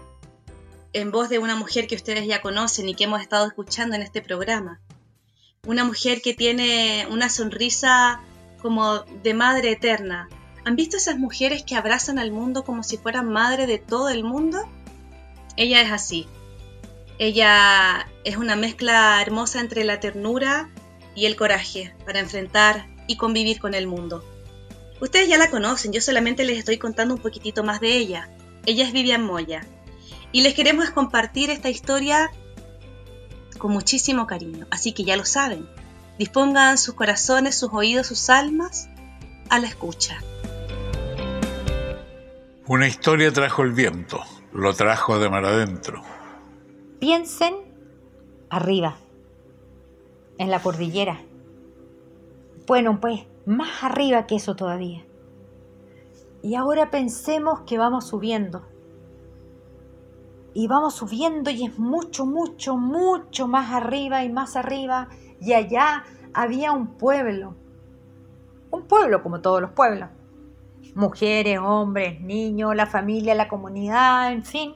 en 0.94 1.12
voz 1.12 1.30
de 1.30 1.38
una 1.38 1.56
mujer 1.56 1.86
que 1.86 1.94
ustedes 1.94 2.26
ya 2.26 2.42
conocen 2.42 2.90
y 2.90 2.96
que 2.96 3.04
hemos 3.04 3.22
estado 3.22 3.46
escuchando 3.46 3.96
en 3.96 4.02
este 4.02 4.24
programa. 4.24 4.82
Una 5.68 5.84
mujer 5.84 6.24
que 6.24 6.34
tiene 6.34 7.06
una 7.12 7.30
sonrisa 7.30 8.22
como 8.60 9.02
de 9.02 9.36
madre 9.36 9.74
eterna. 9.74 10.30
¿Han 10.66 10.76
visto 10.76 10.98
esas 10.98 11.20
mujeres 11.20 11.62
que 11.62 11.76
abrazan 11.76 12.18
al 12.18 12.32
mundo 12.32 12.64
como 12.64 12.82
si 12.82 12.98
fueran 12.98 13.32
madre 13.32 13.68
de 13.68 13.78
todo 13.78 14.10
el 14.10 14.24
mundo? 14.24 14.68
Ella 15.56 15.82
es 15.82 15.92
así. 15.92 16.28
Ella 17.20 18.08
es 18.24 18.38
una 18.38 18.56
mezcla 18.56 19.22
hermosa 19.22 19.60
entre 19.60 19.84
la 19.84 20.00
ternura 20.00 20.70
y 21.16 21.26
el 21.26 21.36
coraje 21.36 21.96
para 22.06 22.20
enfrentar 22.20 22.88
y 23.08 23.18
convivir 23.18 23.60
con 23.60 23.74
el 23.74 23.88
mundo. 23.88 24.24
Ustedes 25.00 25.28
ya 25.28 25.38
la 25.38 25.50
conocen, 25.50 25.92
yo 25.92 26.02
solamente 26.02 26.44
les 26.44 26.58
estoy 26.58 26.78
contando 26.78 27.14
un 27.14 27.22
poquitito 27.22 27.64
más 27.64 27.80
de 27.82 27.98
ella. 27.98 28.30
Ella 28.66 28.86
es 28.86 28.94
Vivian 28.94 29.24
Moya. 29.24 29.66
Y 30.32 30.42
les 30.42 30.54
queremos 30.54 30.90
compartir 30.90 31.50
esta 31.50 31.70
historia 31.70 32.32
con 33.58 33.72
muchísimo 33.72 34.26
cariño. 34.26 34.66
Así 34.72 34.94
que 34.94 35.04
ya 35.04 35.16
lo 35.16 35.26
saben. 35.26 35.68
Dispongan 36.18 36.78
sus 36.78 36.96
corazones, 36.96 37.58
sus 37.58 37.72
oídos, 37.74 38.08
sus 38.08 38.30
almas 38.30 38.90
a 39.50 39.60
la 39.60 39.68
escucha. 39.68 40.18
Una 42.66 42.88
historia 42.88 43.32
trajo 43.32 43.64
el 43.64 43.74
viento, 43.74 44.24
lo 44.54 44.72
trajo 44.76 45.18
de 45.18 45.30
mar 45.30 45.46
adentro. 45.46 46.02
piensen 47.00 47.56
arriba, 48.50 48.96
en 50.38 50.52
la 50.52 50.62
cordillera. 50.62 51.20
Bueno, 52.68 53.00
pues 53.02 53.26
más 53.46 53.84
arriba 53.84 54.28
que 54.28 54.36
eso 54.36 54.56
todavía. 54.56 55.04
Y 56.44 56.56
ahora 56.56 56.92
pensemos 56.92 57.62
que 57.62 57.78
vamos 57.78 58.08
subiendo. 58.08 58.64
Y 60.54 60.68
vamos 60.68 60.94
subiendo 60.94 61.50
y 61.50 61.66
es 61.66 61.80
mucho, 61.80 62.26
mucho, 62.28 62.78
mucho 62.78 63.48
más 63.48 63.74
arriba 63.74 64.24
y 64.24 64.32
más 64.32 64.56
arriba. 64.56 65.10
Y 65.42 65.54
allá 65.54 66.04
había 66.34 66.72
un 66.72 66.96
pueblo. 66.98 67.56
Un 68.70 68.84
pueblo 68.84 69.24
como 69.24 69.42
todos 69.42 69.62
los 69.62 69.72
pueblos. 69.72 70.10
Mujeres, 70.96 71.60
hombres, 71.60 72.22
niños, 72.22 72.76
la 72.76 72.86
familia, 72.86 73.36
la 73.36 73.48
comunidad, 73.48 74.32
en 74.32 74.44
fin. 74.44 74.76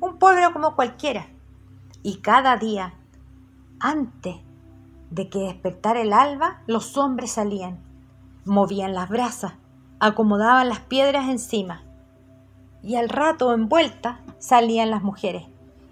Un 0.00 0.18
pueblo 0.18 0.52
como 0.52 0.74
cualquiera. 0.74 1.28
Y 2.02 2.16
cada 2.16 2.56
día, 2.56 2.94
antes 3.80 4.36
de 5.10 5.28
que 5.28 5.38
despertara 5.38 6.00
el 6.00 6.12
alba, 6.12 6.62
los 6.66 6.96
hombres 6.96 7.32
salían, 7.32 7.78
movían 8.44 8.94
las 8.94 9.08
brasas, 9.08 9.54
acomodaban 10.00 10.68
las 10.68 10.80
piedras 10.80 11.28
encima. 11.28 11.82
Y 12.82 12.96
al 12.96 13.08
rato, 13.08 13.54
envueltas, 13.54 14.18
salían 14.38 14.90
las 14.90 15.02
mujeres. 15.02 15.44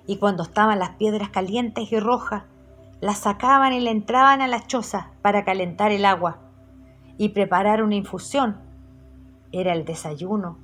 Y 0.06 0.16
cuando 0.16 0.42
estaban 0.42 0.78
las 0.78 0.90
piedras 0.90 1.30
calientes 1.30 1.90
y 1.92 2.00
rojas, 2.00 2.42
las 3.00 3.18
sacaban 3.18 3.72
y 3.72 3.80
le 3.80 3.90
entraban 3.90 4.42
a 4.42 4.48
la 4.48 4.66
choza 4.66 5.10
para 5.22 5.44
calentar 5.44 5.92
el 5.92 6.04
agua 6.04 6.38
y 7.16 7.30
preparar 7.30 7.82
una 7.82 7.94
infusión. 7.94 8.71
Era 9.52 9.72
el 9.72 9.84
desayuno. 9.84 10.58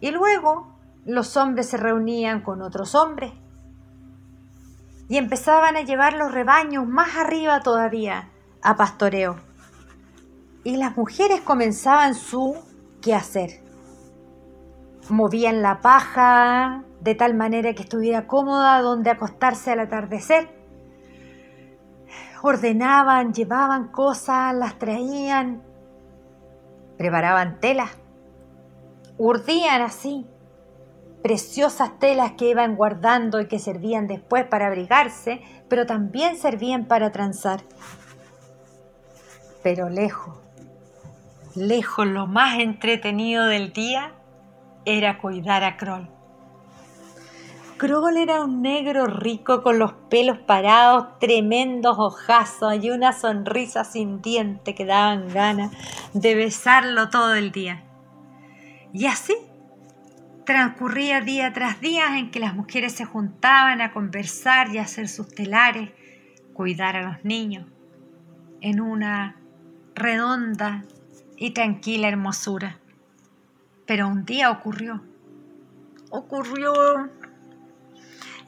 Y 0.00 0.10
luego 0.10 0.68
los 1.04 1.36
hombres 1.36 1.68
se 1.68 1.76
reunían 1.76 2.42
con 2.42 2.62
otros 2.62 2.94
hombres 2.94 3.32
y 5.08 5.16
empezaban 5.16 5.76
a 5.76 5.82
llevar 5.82 6.12
los 6.12 6.32
rebaños 6.32 6.86
más 6.86 7.16
arriba 7.16 7.60
todavía 7.60 8.28
a 8.62 8.76
pastoreo. 8.76 9.36
Y 10.64 10.76
las 10.76 10.96
mujeres 10.96 11.40
comenzaban 11.40 12.14
su 12.14 12.56
quehacer. 13.00 13.62
Movían 15.08 15.62
la 15.62 15.80
paja 15.80 16.84
de 17.00 17.14
tal 17.14 17.34
manera 17.34 17.72
que 17.74 17.84
estuviera 17.84 18.26
cómoda 18.26 18.82
donde 18.82 19.10
acostarse 19.10 19.70
al 19.72 19.80
atardecer. 19.80 20.50
Ordenaban, 22.42 23.32
llevaban 23.32 23.88
cosas, 23.88 24.54
las 24.54 24.78
traían, 24.78 25.62
preparaban 26.98 27.60
telas, 27.60 27.90
urdían 29.16 29.80
así 29.80 30.26
preciosas 31.22 31.98
telas 31.98 32.32
que 32.32 32.50
iban 32.50 32.76
guardando 32.76 33.40
y 33.40 33.46
que 33.46 33.58
servían 33.58 34.06
después 34.06 34.44
para 34.44 34.66
abrigarse, 34.66 35.42
pero 35.68 35.86
también 35.86 36.36
servían 36.36 36.86
para 36.86 37.10
transar. 37.12 37.60
Pero 39.62 39.88
lejos, 39.88 40.36
lejos 41.54 42.06
lo 42.06 42.26
más 42.26 42.58
entretenido 42.58 43.46
del 43.46 43.72
día 43.72 44.12
era 44.84 45.18
cuidar 45.18 45.64
a 45.64 45.76
Kroll. 45.76 46.17
Kroll 47.78 48.16
era 48.16 48.42
un 48.42 48.60
negro 48.60 49.06
rico 49.06 49.62
con 49.62 49.78
los 49.78 49.92
pelos 50.10 50.38
parados, 50.38 51.16
tremendos 51.20 51.96
ojazos 51.96 52.74
y 52.82 52.90
una 52.90 53.12
sonrisa 53.12 53.84
sin 53.84 54.20
diente 54.20 54.74
que 54.74 54.84
daban 54.84 55.28
ganas 55.32 55.70
de 56.12 56.34
besarlo 56.34 57.08
todo 57.08 57.34
el 57.34 57.52
día. 57.52 57.84
Y 58.92 59.06
así 59.06 59.36
transcurría 60.44 61.20
día 61.20 61.52
tras 61.52 61.80
día 61.80 62.18
en 62.18 62.32
que 62.32 62.40
las 62.40 62.56
mujeres 62.56 62.94
se 62.94 63.04
juntaban 63.04 63.80
a 63.80 63.92
conversar 63.92 64.74
y 64.74 64.78
a 64.78 64.82
hacer 64.82 65.08
sus 65.08 65.28
telares, 65.28 65.90
cuidar 66.54 66.96
a 66.96 67.02
los 67.02 67.24
niños, 67.24 67.64
en 68.60 68.80
una 68.80 69.36
redonda 69.94 70.84
y 71.36 71.52
tranquila 71.52 72.08
hermosura. 72.08 72.80
Pero 73.86 74.08
un 74.08 74.24
día 74.24 74.50
ocurrió, 74.50 75.04
ocurrió 76.10 76.72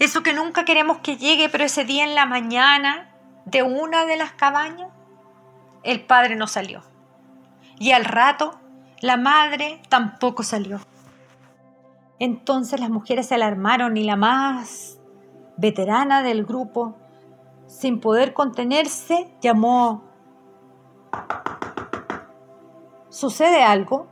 eso 0.01 0.23
que 0.23 0.33
nunca 0.33 0.65
queremos 0.65 0.99
que 0.99 1.19
llegue, 1.19 1.51
pero 1.51 1.65
ese 1.65 1.85
día 1.85 2.05
en 2.05 2.15
la 2.15 2.25
mañana 2.25 3.15
de 3.45 3.63
una 3.63 4.07
de 4.07 4.17
las 4.17 4.33
cabañas, 4.33 4.89
el 5.83 6.05
padre 6.07 6.37
no 6.37 6.47
salió. 6.47 6.83
Y 7.79 7.93
al 7.93 8.07
rato, 8.07 8.59
la 9.01 9.19
madre 9.19 9.83
tampoco 9.91 10.43
salió. 10.43 10.81
Entonces 12.19 12.81
las 12.81 12.89
mujeres 12.89 13.29
se 13.29 13.35
alarmaron 13.35 13.99
y 13.99 14.05
la 14.05 14.17
más 14.17 14.99
veterana 15.59 16.23
del 16.23 16.47
grupo, 16.47 16.97
sin 17.67 18.01
poder 18.01 18.33
contenerse, 18.33 19.31
llamó, 19.43 20.05
¿sucede 23.11 23.63
algo? 23.63 24.07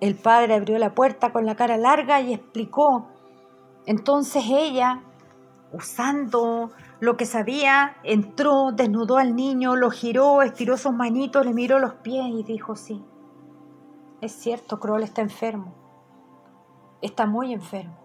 El 0.00 0.14
padre 0.14 0.54
abrió 0.54 0.78
la 0.78 0.94
puerta 0.94 1.32
con 1.32 1.46
la 1.46 1.56
cara 1.56 1.76
larga 1.76 2.20
y 2.20 2.32
explicó. 2.32 3.17
Entonces 3.88 4.44
ella, 4.46 5.02
usando 5.72 6.70
lo 7.00 7.16
que 7.16 7.26
sabía, 7.26 7.96
entró, 8.04 8.70
desnudó 8.72 9.16
al 9.16 9.34
niño, 9.34 9.74
lo 9.74 9.90
giró, 9.90 10.42
estiró 10.42 10.76
sus 10.76 10.92
manitos, 10.92 11.44
le 11.44 11.52
miró 11.52 11.80
los 11.80 11.94
pies 11.94 12.26
y 12.28 12.44
dijo, 12.44 12.76
sí, 12.76 13.04
es 14.20 14.30
cierto, 14.30 14.78
Kroll 14.78 15.02
está 15.02 15.22
enfermo 15.22 15.74
está 17.00 17.26
muy 17.26 17.52
enfermo. 17.52 17.96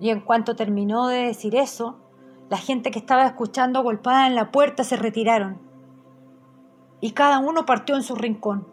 Y 0.00 0.10
en 0.10 0.20
cuanto 0.20 0.56
terminó 0.56 1.08
de 1.08 1.24
decir 1.26 1.54
eso, 1.56 1.96
la 2.48 2.58
gente 2.58 2.90
que 2.90 2.98
estaba 2.98 3.26
escuchando 3.26 3.82
golpada 3.82 4.26
en 4.26 4.34
la 4.34 4.50
puerta 4.50 4.84
se 4.84 4.96
retiraron. 4.96 5.58
Y 7.00 7.12
cada 7.12 7.38
uno 7.38 7.66
partió 7.66 7.96
en 7.96 8.02
su 8.02 8.14
rincón. 8.14 8.66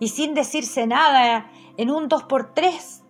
Y 0.00 0.08
sin 0.08 0.34
decirse 0.34 0.86
nada, 0.86 1.50
en 1.76 1.90
un 1.90 2.08
dos 2.08 2.24
por 2.24 2.54
tres, 2.54 3.03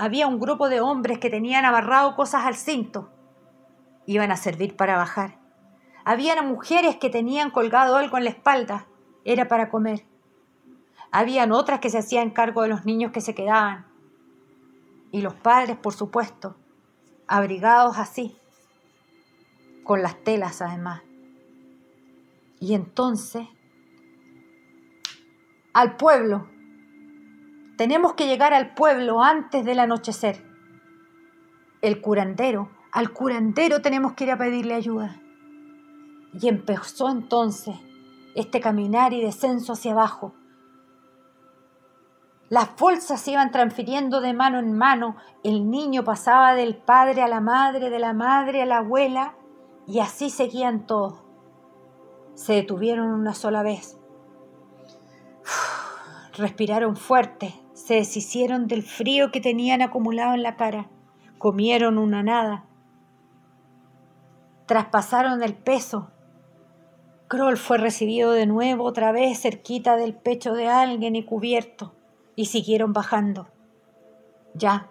había 0.00 0.28
un 0.28 0.38
grupo 0.38 0.68
de 0.68 0.80
hombres 0.80 1.18
que 1.18 1.28
tenían 1.28 1.64
abarrado 1.64 2.14
cosas 2.14 2.44
al 2.44 2.54
cinto. 2.54 3.10
Iban 4.06 4.30
a 4.30 4.36
servir 4.36 4.76
para 4.76 4.96
bajar. 4.96 5.40
Habían 6.04 6.46
mujeres 6.46 6.94
que 6.96 7.10
tenían 7.10 7.50
colgado 7.50 7.96
algo 7.96 8.16
en 8.16 8.22
la 8.22 8.30
espalda. 8.30 8.86
Era 9.24 9.48
para 9.48 9.70
comer. 9.70 10.06
Habían 11.10 11.50
otras 11.50 11.80
que 11.80 11.90
se 11.90 11.98
hacían 11.98 12.30
cargo 12.30 12.62
de 12.62 12.68
los 12.68 12.84
niños 12.84 13.10
que 13.10 13.20
se 13.20 13.34
quedaban 13.34 13.88
y 15.10 15.20
los 15.20 15.34
padres, 15.34 15.76
por 15.76 15.94
supuesto, 15.94 16.54
abrigados 17.26 17.98
así, 17.98 18.36
con 19.82 20.02
las 20.02 20.22
telas 20.22 20.62
además. 20.62 21.02
Y 22.60 22.74
entonces, 22.74 23.48
al 25.72 25.96
pueblo, 25.96 26.48
tenemos 27.78 28.12
que 28.12 28.26
llegar 28.26 28.52
al 28.52 28.74
pueblo 28.74 29.22
antes 29.22 29.64
del 29.64 29.78
anochecer. 29.78 30.44
El 31.80 32.02
curandero, 32.02 32.70
al 32.92 33.12
curandero 33.12 33.80
tenemos 33.80 34.12
que 34.12 34.24
ir 34.24 34.32
a 34.32 34.36
pedirle 34.36 34.74
ayuda. 34.74 35.22
Y 36.34 36.48
empezó 36.48 37.08
entonces 37.08 37.76
este 38.34 38.60
caminar 38.60 39.14
y 39.14 39.22
descenso 39.22 39.72
hacia 39.72 39.92
abajo, 39.92 40.34
las 42.48 42.74
bolsas 42.76 43.20
se 43.20 43.32
iban 43.32 43.50
transfiriendo 43.50 44.22
de 44.22 44.32
mano 44.32 44.58
en 44.58 44.72
mano, 44.72 45.16
el 45.44 45.70
niño 45.70 46.02
pasaba 46.02 46.54
del 46.54 46.76
padre 46.76 47.20
a 47.20 47.28
la 47.28 47.42
madre, 47.42 47.90
de 47.90 47.98
la 47.98 48.14
madre 48.14 48.62
a 48.62 48.66
la 48.66 48.78
abuela, 48.78 49.34
y 49.86 50.00
así 50.00 50.30
seguían 50.30 50.86
todos. 50.86 51.22
Se 52.34 52.54
detuvieron 52.54 53.08
una 53.08 53.34
sola 53.34 53.62
vez. 53.62 53.98
Respiraron 56.38 56.96
fuerte, 56.96 57.54
se 57.78 57.94
deshicieron 57.94 58.66
del 58.66 58.82
frío 58.82 59.30
que 59.30 59.40
tenían 59.40 59.82
acumulado 59.82 60.34
en 60.34 60.42
la 60.42 60.56
cara, 60.56 60.90
comieron 61.38 61.96
una 61.96 62.24
nada, 62.24 62.64
traspasaron 64.66 65.44
el 65.44 65.54
peso. 65.54 66.10
Kroll 67.28 67.56
fue 67.56 67.78
recibido 67.78 68.32
de 68.32 68.46
nuevo 68.46 68.84
otra 68.84 69.12
vez 69.12 69.40
cerquita 69.40 69.96
del 69.96 70.14
pecho 70.14 70.54
de 70.54 70.66
alguien 70.66 71.14
y 71.14 71.24
cubierto 71.24 71.94
y 72.34 72.46
siguieron 72.46 72.92
bajando. 72.92 73.46
Ya, 74.54 74.88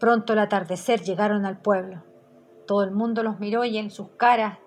pronto 0.00 0.32
al 0.32 0.40
atardecer 0.40 1.02
llegaron 1.02 1.46
al 1.46 1.58
pueblo. 1.58 2.02
Todo 2.66 2.82
el 2.82 2.90
mundo 2.90 3.22
los 3.22 3.38
miró 3.38 3.64
y 3.64 3.78
en 3.78 3.92
sus 3.92 4.08
caras 4.08 4.58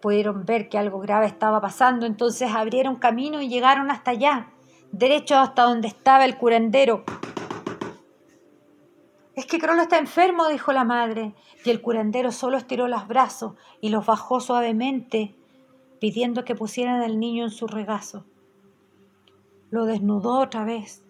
pudieron 0.00 0.44
ver 0.44 0.68
que 0.68 0.78
algo 0.78 1.00
grave 1.00 1.26
estaba 1.26 1.60
pasando, 1.60 2.06
entonces 2.06 2.52
abrieron 2.54 2.96
camino 2.96 3.42
y 3.42 3.48
llegaron 3.48 3.90
hasta 3.90 4.12
allá, 4.12 4.52
derecho 4.92 5.36
hasta 5.36 5.64
donde 5.64 5.88
estaba 5.88 6.24
el 6.24 6.36
curandero. 6.36 7.04
Es 9.34 9.46
que 9.46 9.58
Crollo 9.58 9.82
está 9.82 9.98
enfermo, 9.98 10.48
dijo 10.48 10.72
la 10.72 10.84
madre, 10.84 11.34
y 11.64 11.70
el 11.70 11.80
curandero 11.80 12.32
solo 12.32 12.56
estiró 12.56 12.86
los 12.86 13.08
brazos 13.08 13.54
y 13.80 13.88
los 13.88 14.06
bajó 14.06 14.40
suavemente, 14.40 15.34
pidiendo 16.00 16.44
que 16.44 16.54
pusieran 16.54 17.02
al 17.02 17.18
niño 17.18 17.44
en 17.44 17.50
su 17.50 17.66
regazo. 17.66 18.24
Lo 19.70 19.86
desnudó 19.86 20.38
otra 20.38 20.64
vez 20.64 21.02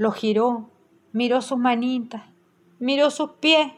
lo 0.00 0.12
giró, 0.12 0.70
miró 1.12 1.42
sus 1.42 1.58
manitas, 1.58 2.22
miró 2.78 3.10
sus 3.10 3.32
pies. 3.32 3.70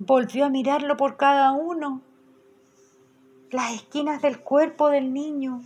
volvió 0.00 0.44
a 0.44 0.48
mirarlo 0.48 0.96
por 0.96 1.16
cada 1.16 1.52
uno, 1.52 2.00
las 3.52 3.74
esquinas 3.74 4.20
del 4.22 4.40
cuerpo 4.40 4.88
del 4.88 5.14
niño, 5.14 5.62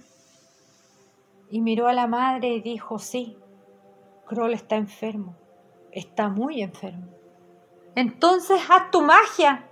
y 1.51 1.61
miró 1.61 1.89
a 1.89 1.93
la 1.93 2.07
madre 2.07 2.49
y 2.49 2.61
dijo, 2.61 2.99
sí, 2.99 3.37
Kroll 4.27 4.55
está 4.55 4.77
enfermo, 4.77 5.37
está 5.91 6.29
muy 6.29 6.63
enfermo. 6.63 7.09
Entonces 7.97 8.61
haz 8.71 8.91
tu 8.93 9.03
magia. 9.03 9.69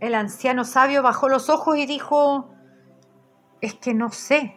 El 0.00 0.14
anciano 0.14 0.64
sabio 0.64 1.02
bajó 1.02 1.28
los 1.28 1.50
ojos 1.50 1.76
y 1.76 1.84
dijo, 1.84 2.54
es 3.60 3.74
que 3.74 3.92
no 3.92 4.10
sé 4.10 4.56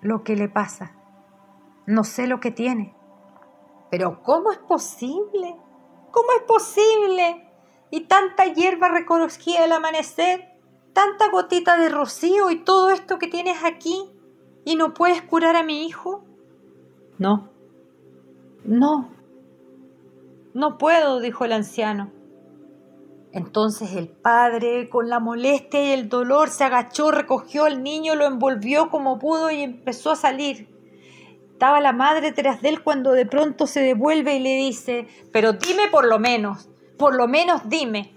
lo 0.00 0.24
que 0.24 0.36
le 0.36 0.48
pasa, 0.48 0.96
no 1.86 2.02
sé 2.02 2.26
lo 2.26 2.40
que 2.40 2.50
tiene. 2.50 2.94
Pero 3.90 4.22
¿cómo 4.22 4.50
es 4.50 4.58
posible? 4.58 5.54
¿Cómo 6.10 6.28
es 6.36 6.42
posible? 6.46 7.50
Y 7.90 8.02
tanta 8.06 8.46
hierba 8.46 8.88
recogida 8.88 9.64
al 9.64 9.72
amanecer, 9.72 10.58
tanta 10.94 11.30
gotita 11.30 11.76
de 11.76 11.90
rocío 11.90 12.50
y 12.50 12.64
todo 12.64 12.90
esto 12.90 13.18
que 13.18 13.28
tienes 13.28 13.62
aquí, 13.64 14.17
y 14.68 14.76
no 14.76 14.92
puedes 14.92 15.22
curar 15.22 15.56
a 15.56 15.62
mi 15.62 15.86
hijo. 15.86 16.22
No, 17.16 17.48
no, 18.64 19.08
no 20.52 20.76
puedo, 20.76 21.20
dijo 21.20 21.46
el 21.46 21.52
anciano. 21.52 22.12
Entonces 23.32 23.94
el 23.94 24.08
padre, 24.08 24.90
con 24.90 25.08
la 25.08 25.20
molestia 25.20 25.82
y 25.82 25.92
el 25.92 26.10
dolor, 26.10 26.50
se 26.50 26.64
agachó, 26.64 27.10
recogió 27.10 27.64
al 27.64 27.82
niño, 27.82 28.14
lo 28.14 28.26
envolvió 28.26 28.90
como 28.90 29.18
pudo 29.18 29.50
y 29.50 29.62
empezó 29.62 30.10
a 30.10 30.16
salir. 30.16 30.68
Estaba 31.52 31.80
la 31.80 31.92
madre 31.92 32.32
tras 32.32 32.60
de 32.60 32.68
él 32.68 32.82
cuando 32.82 33.12
de 33.12 33.24
pronto 33.24 33.66
se 33.66 33.80
devuelve 33.80 34.36
y 34.36 34.40
le 34.40 34.54
dice, 34.56 35.08
pero 35.32 35.54
dime 35.54 35.88
por 35.90 36.06
lo 36.06 36.18
menos, 36.18 36.68
por 36.98 37.16
lo 37.16 37.26
menos 37.26 37.70
dime, 37.70 38.14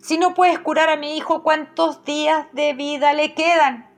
si 0.00 0.16
no 0.16 0.32
puedes 0.32 0.58
curar 0.58 0.88
a 0.88 0.96
mi 0.96 1.18
hijo, 1.18 1.42
¿cuántos 1.42 2.02
días 2.04 2.46
de 2.52 2.72
vida 2.72 3.12
le 3.12 3.34
quedan? 3.34 3.90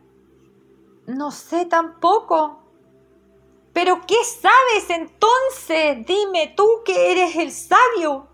No 1.09 1.31
sé 1.31 1.65
tampoco. 1.65 2.61
Pero 3.73 4.03
¿qué 4.07 4.23
sabes 4.25 4.91
entonces? 4.91 6.07
Dime 6.07 6.53
tú 6.55 6.69
que 6.85 7.13
eres 7.13 7.35
el 7.37 7.51
sabio. 7.51 8.29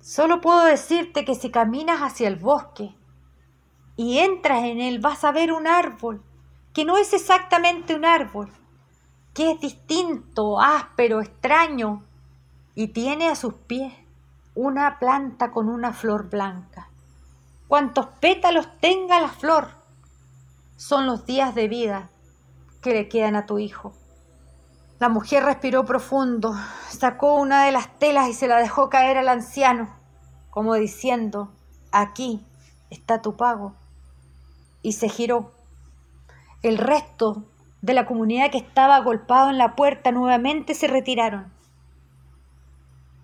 Solo 0.00 0.40
puedo 0.40 0.64
decirte 0.64 1.24
que 1.24 1.36
si 1.36 1.52
caminas 1.52 2.00
hacia 2.00 2.26
el 2.26 2.34
bosque 2.34 2.96
y 3.94 4.18
entras 4.18 4.64
en 4.64 4.80
él 4.80 4.98
vas 4.98 5.22
a 5.22 5.30
ver 5.30 5.52
un 5.52 5.68
árbol, 5.68 6.20
que 6.72 6.84
no 6.84 6.96
es 6.96 7.12
exactamente 7.12 7.94
un 7.94 8.04
árbol, 8.04 8.50
que 9.32 9.52
es 9.52 9.60
distinto, 9.60 10.60
áspero, 10.60 11.20
extraño, 11.20 12.02
y 12.74 12.88
tiene 12.88 13.28
a 13.28 13.36
sus 13.36 13.54
pies 13.54 13.92
una 14.56 14.98
planta 14.98 15.52
con 15.52 15.68
una 15.68 15.92
flor 15.92 16.28
blanca. 16.28 16.90
Cuantos 17.68 18.06
pétalos 18.18 18.66
tenga 18.80 19.20
la 19.20 19.28
flor, 19.28 19.79
son 20.80 21.04
los 21.04 21.26
días 21.26 21.54
de 21.54 21.68
vida 21.68 22.08
que 22.80 22.94
le 22.94 23.06
quedan 23.06 23.36
a 23.36 23.44
tu 23.44 23.58
hijo. 23.58 23.92
La 24.98 25.10
mujer 25.10 25.44
respiró 25.44 25.84
profundo, 25.84 26.54
sacó 26.88 27.34
una 27.34 27.66
de 27.66 27.70
las 27.70 27.98
telas 27.98 28.30
y 28.30 28.32
se 28.32 28.48
la 28.48 28.56
dejó 28.56 28.88
caer 28.88 29.18
al 29.18 29.28
anciano, 29.28 29.94
como 30.48 30.72
diciendo, 30.76 31.52
aquí 31.92 32.42
está 32.88 33.20
tu 33.20 33.36
pago. 33.36 33.74
Y 34.80 34.92
se 34.92 35.10
giró. 35.10 35.52
El 36.62 36.78
resto 36.78 37.44
de 37.82 37.92
la 37.92 38.06
comunidad 38.06 38.50
que 38.50 38.56
estaba 38.56 38.96
agolpado 38.96 39.50
en 39.50 39.58
la 39.58 39.76
puerta 39.76 40.12
nuevamente 40.12 40.72
se 40.72 40.88
retiraron. 40.88 41.52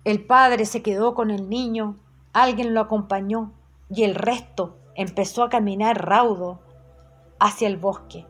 El 0.03 0.23
padre 0.23 0.67
se 0.67 0.83
quedó 0.83 1.15
con 1.15 1.31
el 1.31 1.49
niño, 1.49 1.95
alguien 2.33 2.75
lo 2.75 2.81
acompañó 2.81 3.51
y 3.89 4.03
el 4.03 4.13
resto 4.13 4.77
empezó 4.93 5.41
a 5.41 5.49
caminar 5.49 6.05
raudo 6.05 6.66
hacia 7.39 7.67
el 7.67 7.77
bosque. 7.77 8.25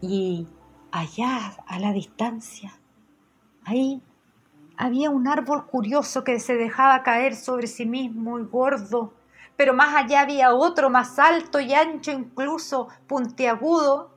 Y 0.00 0.46
allá, 0.90 1.56
a 1.66 1.78
la 1.78 1.92
distancia, 1.92 2.72
ahí 3.64 4.02
había 4.76 5.10
un 5.10 5.28
árbol 5.28 5.66
curioso 5.66 6.24
que 6.24 6.40
se 6.40 6.56
dejaba 6.56 7.02
caer 7.02 7.36
sobre 7.36 7.66
sí 7.66 7.86
mismo 7.86 8.38
y 8.38 8.44
gordo, 8.44 9.14
pero 9.56 9.74
más 9.74 9.94
allá 9.94 10.22
había 10.22 10.54
otro 10.54 10.90
más 10.90 11.18
alto 11.18 11.60
y 11.60 11.72
ancho, 11.72 12.10
incluso 12.10 12.88
puntiagudo, 13.06 14.10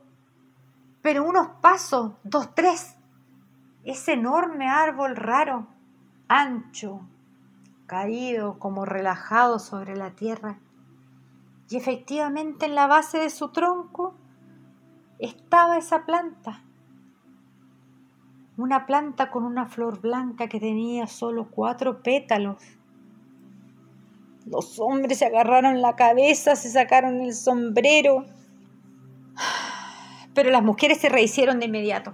pero 1.02 1.24
unos 1.24 1.50
pasos, 1.62 2.14
dos, 2.24 2.56
tres. 2.56 2.96
Ese 3.84 4.14
enorme 4.14 4.68
árbol 4.68 5.16
raro, 5.16 5.68
ancho, 6.28 7.02
caído 7.86 8.58
como 8.58 8.86
relajado 8.86 9.60
sobre 9.60 9.96
la 9.96 10.12
tierra. 10.12 10.58
Y 11.70 11.78
efectivamente 11.78 12.66
en 12.66 12.76
la 12.76 12.88
base 12.88 13.18
de 13.18 13.30
su 13.30 13.50
tronco 13.50 14.16
estaba 15.20 15.78
esa 15.78 16.06
planta. 16.06 16.64
Una 18.58 18.86
planta 18.86 19.32
con 19.32 19.44
una 19.44 19.66
flor 19.66 20.00
blanca 20.00 20.48
que 20.48 20.60
tenía 20.60 21.08
solo 21.08 21.50
cuatro 21.50 22.02
pétalos. 22.02 22.64
Los 24.46 24.80
hombres 24.80 25.20
se 25.20 25.26
agarraron 25.26 25.82
la 25.82 25.96
cabeza, 25.96 26.56
se 26.56 26.70
sacaron 26.70 27.20
el 27.20 27.34
sombrero 27.34 28.26
pero 30.36 30.52
las 30.52 30.62
mujeres 30.62 31.00
se 31.00 31.10
rehicieron 31.10 31.60
de 31.60 31.66
inmediato 31.66 32.14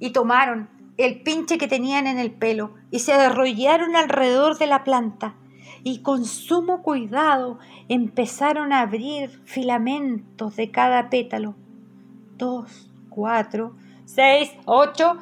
y 0.00 0.10
tomaron 0.10 0.68
el 0.96 1.22
pinche 1.22 1.58
que 1.58 1.68
tenían 1.68 2.06
en 2.08 2.18
el 2.18 2.32
pelo 2.32 2.74
y 2.90 3.00
se 3.00 3.12
arrollaron 3.12 3.94
alrededor 3.94 4.58
de 4.58 4.66
la 4.66 4.82
planta 4.82 5.34
y 5.84 5.98
con 5.98 6.24
sumo 6.24 6.82
cuidado 6.82 7.58
empezaron 7.88 8.72
a 8.72 8.80
abrir 8.80 9.42
filamentos 9.44 10.56
de 10.56 10.70
cada 10.70 11.10
pétalo. 11.10 11.54
Dos, 12.38 12.90
cuatro, 13.10 13.76
seis, 14.06 14.50
ocho. 14.64 15.18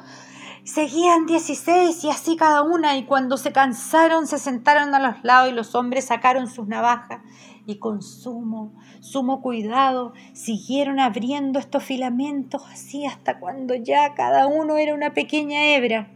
Seguían 0.63 1.25
dieciséis 1.25 2.01
y 2.05 2.09
así 2.09 2.37
cada 2.37 2.61
una 2.61 2.95
y 2.95 3.03
cuando 3.03 3.35
se 3.35 3.51
cansaron 3.51 4.25
se 4.25 4.39
sentaron 4.39 4.95
a 4.95 4.99
los 4.99 5.21
lados 5.25 5.51
y 5.51 5.53
los 5.53 5.75
hombres 5.75 6.05
sacaron 6.05 6.47
sus 6.47 6.65
navajas 6.67 7.19
y 7.65 7.79
con 7.79 8.01
sumo, 8.01 8.73
sumo 9.01 9.41
cuidado 9.41 10.13
siguieron 10.31 11.01
abriendo 11.01 11.59
estos 11.59 11.83
filamentos 11.83 12.63
así 12.71 13.05
hasta 13.05 13.39
cuando 13.39 13.75
ya 13.75 14.13
cada 14.15 14.47
uno 14.47 14.77
era 14.77 14.93
una 14.93 15.13
pequeña 15.13 15.65
hebra. 15.65 16.09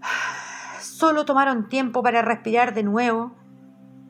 Solo 0.80 1.26
tomaron 1.26 1.68
tiempo 1.68 2.02
para 2.02 2.22
respirar 2.22 2.72
de 2.72 2.84
nuevo 2.84 3.37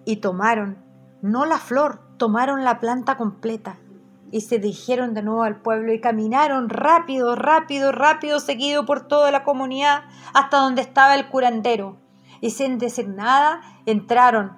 y 0.09 0.17
tomaron, 0.17 0.79
no 1.21 1.45
la 1.45 1.59
flor, 1.59 2.01
tomaron 2.17 2.65
la 2.65 2.81
planta 2.81 3.19
completa 3.19 3.77
y 4.31 4.41
se 4.41 4.59
dirigieron 4.59 5.13
de 5.13 5.23
nuevo 5.23 5.43
al 5.43 5.61
pueblo 5.61 5.93
y 5.93 6.01
caminaron 6.01 6.71
rápido, 6.71 7.37
rápido, 7.37 7.93
rápido, 7.93 8.41
seguido 8.41 8.87
por 8.87 9.07
toda 9.07 9.31
la 9.31 9.45
comunidad 9.45 10.05
hasta 10.33 10.61
donde 10.61 10.81
estaba 10.81 11.15
el 11.15 11.29
curandero. 11.29 11.99
Y 12.41 12.53
sin 12.53 12.79
decir 12.79 13.07
nada, 13.07 13.61
entraron 13.85 14.57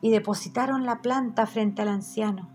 y 0.00 0.10
depositaron 0.10 0.86
la 0.86 1.02
planta 1.02 1.44
frente 1.44 1.82
al 1.82 1.88
anciano. 1.88 2.48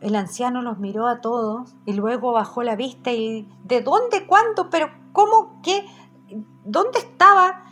El 0.00 0.16
anciano 0.16 0.62
los 0.62 0.78
miró 0.78 1.06
a 1.06 1.20
todos 1.20 1.76
y 1.84 1.92
luego 1.92 2.32
bajó 2.32 2.62
la 2.62 2.76
vista 2.76 3.12
y 3.12 3.46
¿de 3.64 3.82
dónde? 3.82 4.26
¿Cuándo? 4.26 4.70
¿Pero 4.70 4.88
cómo? 5.12 5.60
¿Qué? 5.62 5.84
¿Dónde 6.64 6.98
estaba? 6.98 7.65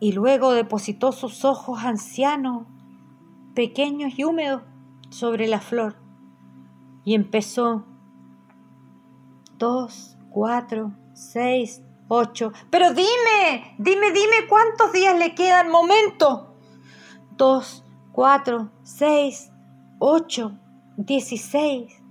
Y 0.00 0.12
luego 0.12 0.52
depositó 0.52 1.12
sus 1.12 1.44
ojos 1.44 1.84
ancianos, 1.84 2.66
pequeños 3.54 4.18
y 4.18 4.24
húmedos, 4.24 4.62
sobre 5.10 5.48
la 5.48 5.60
flor 5.60 5.96
y 7.08 7.14
empezó 7.14 7.86
dos, 9.56 10.18
cuatro, 10.28 10.92
seis, 11.14 11.82
ocho. 12.06 12.52
Pero 12.68 12.92
dime, 12.92 13.74
dime, 13.78 14.12
dime 14.12 14.46
cuántos 14.46 14.92
días 14.92 15.18
le 15.18 15.34
quedan. 15.34 15.70
Momento 15.70 16.54
dos, 17.38 17.82
cuatro, 18.12 18.70
seis, 18.82 19.50
ocho, 19.98 20.58
dieciséis. 20.98 22.02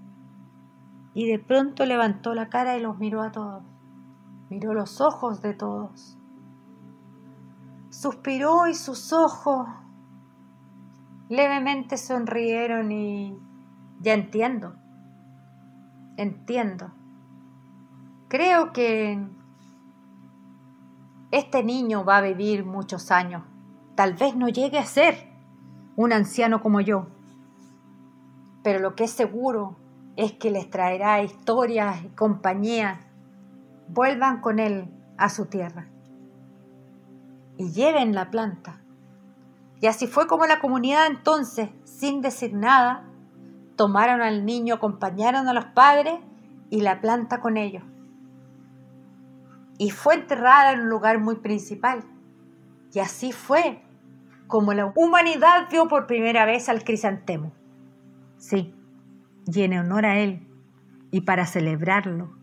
Y 1.14 1.28
de 1.28 1.38
pronto 1.38 1.86
levantó 1.86 2.34
la 2.34 2.50
cara 2.50 2.76
y 2.76 2.82
los 2.82 2.98
miró 2.98 3.22
a 3.22 3.32
todos. 3.32 3.62
Miró 4.50 4.74
los 4.74 5.00
ojos 5.00 5.44
de 5.44 5.54
todos. 5.54 6.17
Suspiró 8.00 8.68
y 8.68 8.76
sus 8.76 9.12
ojos 9.12 9.68
levemente 11.30 11.98
sonrieron 11.98 12.92
y 12.92 13.38
ya 14.02 14.14
entiendo. 14.14 14.76
Entiendo. 16.18 16.92
Creo 18.28 18.74
que 18.74 19.26
este 21.32 21.64
niño 21.64 22.04
va 22.06 22.18
a 22.18 22.22
vivir 22.22 22.66
muchos 22.66 23.12
años 23.12 23.44
tal 23.98 24.14
vez 24.14 24.36
no 24.36 24.48
llegue 24.48 24.78
a 24.78 24.86
ser 24.86 25.16
un 25.96 26.14
anciano 26.14 26.62
como 26.62 26.82
yo, 26.82 27.08
pero 28.64 28.78
lo 28.78 28.94
que 28.94 29.06
es 29.06 29.12
seguro 29.12 29.76
es 30.16 30.34
que 30.34 30.52
les 30.52 30.70
traerá 30.70 31.24
historias 31.24 32.04
y 32.04 32.10
compañía. 32.10 33.00
Vuelvan 33.88 34.40
con 34.42 34.60
él 34.60 34.94
a 35.18 35.30
su 35.30 35.48
tierra. 35.48 35.88
Y 37.58 37.72
lleven 37.72 38.14
la 38.14 38.30
planta. 38.30 38.82
Y 39.82 39.88
así 39.88 40.08
fue 40.08 40.28
como 40.28 40.46
la 40.46 40.60
comunidad 40.60 41.08
entonces, 41.08 41.70
sin 41.84 42.22
decir 42.22 42.54
nada, 42.54 43.04
tomaron 43.76 44.22
al 44.22 44.46
niño, 44.46 44.76
acompañaron 44.76 45.48
a 45.48 45.54
los 45.54 45.66
padres 45.66 46.16
y 46.70 46.82
la 46.82 47.02
planta 47.02 47.40
con 47.40 47.58
ellos. 47.58 47.84
Y 49.78 49.92
fue 49.92 50.16
enterrada 50.16 50.74
en 50.74 50.82
un 50.82 50.90
lugar 50.90 51.20
muy 51.20 51.36
principal. 51.36 52.04
Y 52.94 53.00
así 53.00 53.32
fue 53.32 53.82
como 54.48 54.74
la 54.74 54.92
humanidad 54.96 55.68
vio 55.70 55.88
por 55.88 56.08
primera 56.08 56.46
vez 56.46 56.70
al 56.70 56.84
crisantemo. 56.84 57.52
Sí, 58.38 58.74
y 59.46 59.62
en 59.62 59.78
honor 59.78 60.06
a 60.06 60.20
él, 60.20 60.48
y 61.12 61.22
para 61.22 61.46
celebrarlo, 61.46 62.36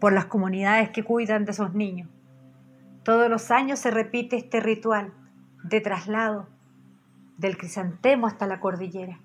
por 0.00 0.12
las 0.12 0.26
comunidades 0.26 0.90
que 0.90 1.04
cuidan 1.04 1.44
de 1.44 1.52
esos 1.52 1.72
niños. 1.74 2.08
Todos 3.06 3.30
los 3.30 3.52
años 3.52 3.78
se 3.78 3.92
repite 3.92 4.34
este 4.34 4.58
ritual 4.58 5.12
de 5.62 5.80
traslado 5.80 6.48
del 7.38 7.56
crisantemo 7.56 8.26
hasta 8.26 8.48
la 8.48 8.58
cordillera. 8.58 9.20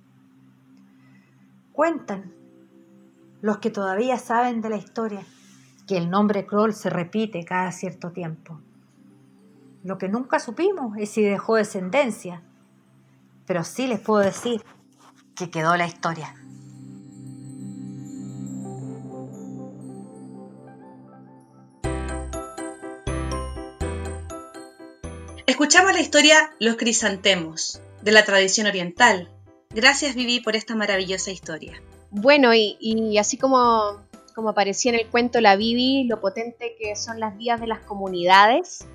Cuentan 1.74 2.32
los 3.42 3.58
que 3.58 3.72
todavía 3.72 4.20
saben 4.20 4.62
de 4.62 4.70
la 4.70 4.78
historia 4.78 5.22
que 5.88 5.98
el 5.98 6.12
nombre 6.12 6.46
Kroll 6.46 6.76
se 6.76 6.92
repite 6.92 7.44
cada 7.44 7.72
cierto 7.72 8.12
tiempo. 8.12 8.62
Lo 9.84 9.98
que 9.98 10.10
nunca 10.10 10.38
supimos 10.38 10.96
es 11.00 11.10
si 11.10 11.24
dejó 11.24 11.56
descendencia, 11.56 12.44
pero 13.48 13.64
sí 13.64 13.88
les 13.88 14.00
puedo 14.00 14.22
decir 14.22 14.62
que 15.34 15.50
quedó 15.50 15.76
la 15.76 15.88
historia. 15.88 16.36
Escuchamos 25.62 25.94
la 25.94 26.02
historia 26.02 26.56
Los 26.60 26.76
crisantemos, 26.76 27.84
de 28.02 28.12
la 28.12 28.26
tradición 28.26 28.66
oriental. 28.66 29.30
Gracias 29.70 30.16
Vivi 30.16 30.40
por 30.40 30.56
esta 30.56 30.76
maravillosa 30.76 31.30
historia. 31.30 31.80
Bueno, 32.10 32.52
y, 32.56 33.16
así 33.20 33.38
como, 33.38 34.02
como 34.34 34.50
aparecía 34.50 34.92
en 34.92 35.00
el 35.00 35.08
cuento 35.08 35.40
la 35.40 35.56
Vivi, 35.56 36.06
lo 36.06 36.20
potente 36.20 36.76
que 36.80 36.96
son 36.96 37.20
las 37.20 37.38
vías 37.38 37.62
de 37.62 37.68
las 37.68 37.82
comunidades, 37.82 38.88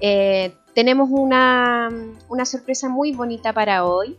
eh, 0.00 0.54
tenemos 0.74 1.10
una, 1.12 1.90
sorpresa 2.46 2.88
muy 2.88 3.12
bonita 3.12 3.52
para 3.52 3.84
hoy. 3.84 4.18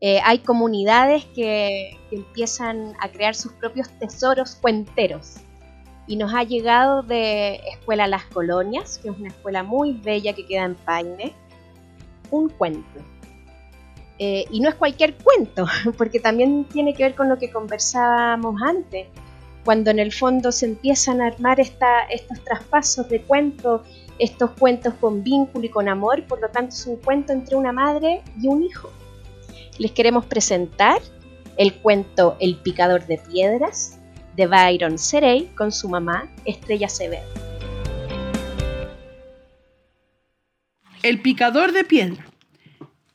Eh, 0.00 0.20
hay 0.22 0.38
comunidades 0.38 1.24
que 1.34 1.98
empiezan 2.12 2.94
a 3.00 3.10
crear 3.10 3.34
sus 3.34 3.52
propios 3.54 3.88
tesoros 3.98 4.54
cuenteros 4.54 5.38
y 6.06 6.16
nos 6.16 6.34
ha 6.34 6.42
llegado 6.42 7.02
de 7.02 7.56
Escuela 7.72 8.06
Las 8.06 8.24
Colonias, 8.24 8.98
que 8.98 9.10
es 9.10 9.16
una 9.16 9.28
escuela 9.28 9.62
muy 9.62 9.92
bella 9.92 10.32
que 10.32 10.46
queda 10.46 10.64
en 10.64 10.74
Paine, 10.74 11.34
un 12.30 12.48
cuento. 12.48 13.00
Eh, 14.18 14.44
y 14.50 14.60
no 14.60 14.68
es 14.68 14.74
cualquier 14.74 15.16
cuento, 15.16 15.66
porque 15.96 16.20
también 16.20 16.64
tiene 16.64 16.94
que 16.94 17.04
ver 17.04 17.14
con 17.14 17.28
lo 17.28 17.38
que 17.38 17.50
conversábamos 17.50 18.60
antes, 18.62 19.06
cuando 19.64 19.90
en 19.90 19.98
el 19.98 20.12
fondo 20.12 20.52
se 20.52 20.66
empiezan 20.66 21.20
a 21.20 21.28
armar 21.28 21.60
estos 21.60 22.44
traspasos 22.44 23.08
de 23.08 23.22
cuentos, 23.22 23.82
estos 24.18 24.50
cuentos 24.52 24.94
con 24.94 25.22
vínculo 25.22 25.66
y 25.66 25.68
con 25.68 25.88
amor, 25.88 26.26
por 26.26 26.40
lo 26.40 26.48
tanto 26.48 26.74
es 26.74 26.86
un 26.86 26.96
cuento 26.96 27.32
entre 27.32 27.56
una 27.56 27.72
madre 27.72 28.22
y 28.40 28.48
un 28.48 28.62
hijo. 28.62 28.90
Les 29.78 29.92
queremos 29.92 30.26
presentar 30.26 31.00
el 31.56 31.74
cuento 31.74 32.36
El 32.40 32.56
picador 32.56 33.06
de 33.06 33.18
piedras, 33.18 33.99
de 34.40 34.46
Byron 34.46 34.98
Serey 34.98 35.50
con 35.54 35.70
su 35.70 35.86
mamá, 35.90 36.26
Estrella 36.46 36.88
Severo. 36.88 37.26
El 41.02 41.20
picador 41.20 41.72
de 41.72 41.84
piedra. 41.84 42.24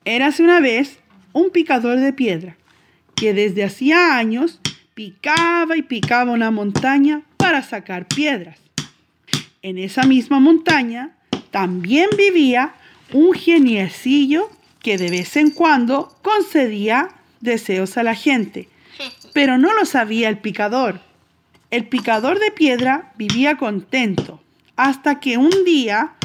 Érase 0.04 0.44
una 0.44 0.60
vez 0.60 1.00
un 1.34 1.50
picador 1.50 2.00
de 2.00 2.14
piedra 2.14 2.58
que 3.16 3.34
desde 3.34 3.64
hacía 3.64 4.18
años 4.18 4.60
picaba 4.94 5.76
y 5.76 5.82
picaba 5.82 6.32
una 6.32 6.52
montaña 6.52 7.24
para 7.38 7.64
sacar 7.64 8.08
piedras. 8.08 8.60
En 9.64 9.80
esa 9.80 10.04
misma 10.04 10.40
montaña 10.40 11.16
también 11.50 12.10
vivía 12.16 12.76
un 13.14 13.34
geniecillo 13.34 14.48
que 14.80 15.00
de 15.00 15.10
vez 15.10 15.38
en 15.38 15.50
cuando 15.50 16.16
concedía 16.22 17.16
deseos 17.40 17.98
a 17.98 18.04
la 18.04 18.14
gente, 18.14 18.70
pero 19.34 19.58
no 19.58 19.74
lo 19.74 19.86
sabía 19.86 20.30
el 20.30 20.38
picador. 20.38 21.00
El 21.76 21.90
picador 21.90 22.40
de 22.40 22.52
piedra 22.52 23.12
vivía 23.18 23.58
contento 23.58 24.40
hasta 24.78 25.20
que 25.20 25.38
un 25.38 25.66
día 25.66 26.16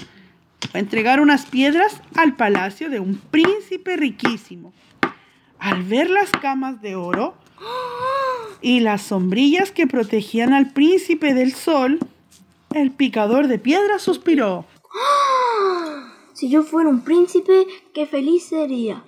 fue 0.71 0.79
a 0.79 0.81
entregar 0.81 1.21
unas 1.21 1.45
piedras 1.45 2.01
al 2.15 2.37
palacio 2.37 2.89
de 2.89 3.01
un 3.01 3.17
príncipe 3.17 3.97
riquísimo. 3.97 4.73
Al 5.59 5.83
ver 5.83 6.09
las 6.09 6.31
camas 6.31 6.81
de 6.83 6.95
oro 6.95 7.35
y 8.63 8.79
las 8.79 9.03
sombrillas 9.03 9.73
que 9.73 9.89
protegían 9.89 10.53
al 10.53 10.71
príncipe 10.71 11.35
del 11.35 11.53
sol, 11.53 11.99
el 12.73 12.93
picador 12.93 13.49
de 13.49 13.59
piedra 13.59 13.99
suspiró. 13.99 14.67
Si 16.33 16.49
yo 16.49 16.63
fuera 16.63 16.89
un 16.89 17.01
príncipe, 17.01 17.67
qué 17.93 18.07
feliz 18.07 18.45
sería. 18.45 19.03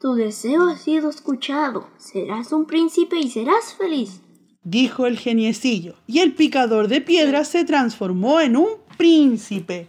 Tu 0.00 0.14
deseo 0.14 0.68
ha 0.68 0.78
sido 0.78 1.10
escuchado. 1.10 1.90
Serás 1.98 2.50
un 2.50 2.64
príncipe 2.64 3.18
y 3.18 3.28
serás 3.28 3.74
feliz 3.74 4.22
dijo 4.64 5.06
el 5.06 5.18
geniecillo, 5.18 5.94
y 6.06 6.20
el 6.20 6.32
picador 6.34 6.88
de 6.88 7.00
piedras 7.00 7.48
se 7.48 7.64
transformó 7.64 8.40
en 8.40 8.56
un 8.56 8.68
príncipe. 8.96 9.88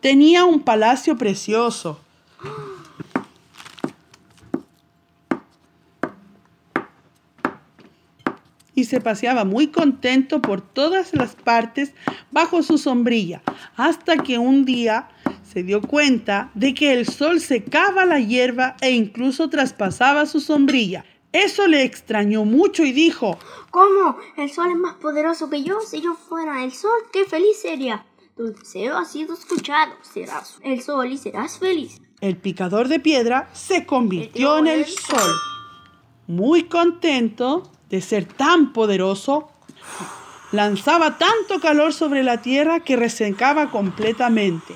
Tenía 0.00 0.44
un 0.44 0.60
palacio 0.60 1.16
precioso. 1.16 2.00
Y 8.74 8.84
se 8.84 9.00
paseaba 9.00 9.44
muy 9.44 9.68
contento 9.68 10.42
por 10.42 10.60
todas 10.60 11.14
las 11.14 11.36
partes 11.36 11.92
bajo 12.30 12.62
su 12.62 12.78
sombrilla, 12.78 13.42
hasta 13.76 14.16
que 14.16 14.38
un 14.38 14.64
día 14.64 15.08
se 15.44 15.62
dio 15.62 15.82
cuenta 15.82 16.50
de 16.54 16.72
que 16.72 16.92
el 16.94 17.06
sol 17.06 17.40
secaba 17.40 18.06
la 18.06 18.18
hierba 18.18 18.76
e 18.80 18.92
incluso 18.92 19.50
traspasaba 19.50 20.24
su 20.26 20.40
sombrilla. 20.40 21.04
Eso 21.32 21.66
le 21.66 21.82
extrañó 21.82 22.44
mucho 22.44 22.84
y 22.84 22.92
dijo, 22.92 23.38
¿Cómo? 23.70 24.18
El 24.36 24.50
sol 24.50 24.70
es 24.70 24.76
más 24.76 24.94
poderoso 24.94 25.48
que 25.48 25.62
yo. 25.62 25.80
Si 25.80 26.02
yo 26.02 26.14
fuera 26.14 26.62
el 26.62 26.72
sol, 26.72 26.98
qué 27.10 27.24
feliz 27.24 27.58
sería. 27.60 28.04
Tu 28.36 28.52
deseo 28.52 28.98
ha 28.98 29.04
sido 29.06 29.34
escuchado. 29.34 29.92
Serás 30.02 30.58
el 30.62 30.82
sol 30.82 31.10
y 31.10 31.16
serás 31.16 31.58
feliz. 31.58 32.00
El 32.20 32.36
picador 32.36 32.88
de 32.88 33.00
piedra 33.00 33.48
se 33.52 33.86
convirtió 33.86 34.58
en 34.58 34.66
el 34.66 34.86
sol. 34.86 35.32
Muy 36.26 36.64
contento 36.64 37.70
de 37.88 38.00
ser 38.00 38.26
tan 38.26 38.72
poderoso, 38.72 39.50
lanzaba 40.52 41.18
tanto 41.18 41.60
calor 41.60 41.92
sobre 41.92 42.22
la 42.22 42.42
tierra 42.42 42.80
que 42.80 42.96
resecaba 42.96 43.70
completamente. 43.70 44.74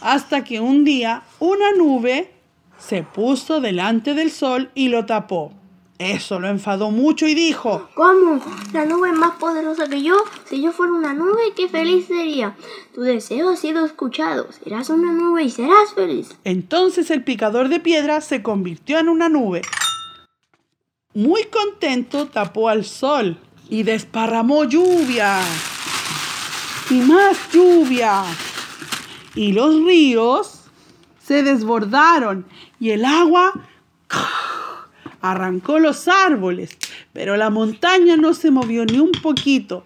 Hasta 0.00 0.44
que 0.44 0.60
un 0.60 0.84
día 0.84 1.22
una 1.38 1.72
nube 1.72 2.34
se 2.78 3.02
puso 3.02 3.60
delante 3.60 4.14
del 4.14 4.30
sol 4.30 4.70
y 4.74 4.88
lo 4.88 5.06
tapó. 5.06 5.52
Eso 5.98 6.38
lo 6.40 6.48
enfadó 6.48 6.90
mucho 6.90 7.26
y 7.26 7.34
dijo, 7.34 7.88
¿Cómo? 7.94 8.40
La 8.74 8.84
nube 8.84 9.08
es 9.08 9.14
más 9.16 9.36
poderosa 9.36 9.88
que 9.88 10.02
yo. 10.02 10.16
Si 10.44 10.60
yo 10.60 10.72
fuera 10.72 10.92
una 10.92 11.14
nube, 11.14 11.54
qué 11.56 11.68
feliz 11.68 12.06
sería. 12.06 12.54
Tu 12.94 13.00
deseo 13.00 13.48
ha 13.48 13.56
sido 13.56 13.86
escuchado. 13.86 14.48
Serás 14.52 14.90
una 14.90 15.12
nube 15.12 15.44
y 15.44 15.50
serás 15.50 15.94
feliz. 15.94 16.36
Entonces 16.44 17.10
el 17.10 17.24
picador 17.24 17.70
de 17.70 17.80
piedra 17.80 18.20
se 18.20 18.42
convirtió 18.42 18.98
en 18.98 19.08
una 19.08 19.30
nube. 19.30 19.62
Muy 21.14 21.44
contento 21.44 22.26
tapó 22.26 22.68
al 22.68 22.84
sol 22.84 23.38
y 23.70 23.82
desparramó 23.82 24.64
lluvia. 24.64 25.40
Y 26.90 27.00
más 27.00 27.50
lluvia. 27.50 28.22
Y 29.34 29.52
los 29.52 29.82
ríos 29.82 30.60
se 31.22 31.42
desbordaron 31.42 32.46
y 32.78 32.90
el 32.90 33.04
agua 33.04 33.52
arrancó 35.30 35.78
los 35.78 36.08
árboles, 36.08 36.76
pero 37.12 37.36
la 37.36 37.50
montaña 37.50 38.16
no 38.16 38.34
se 38.34 38.50
movió 38.50 38.84
ni 38.84 38.98
un 38.98 39.12
poquito. 39.12 39.82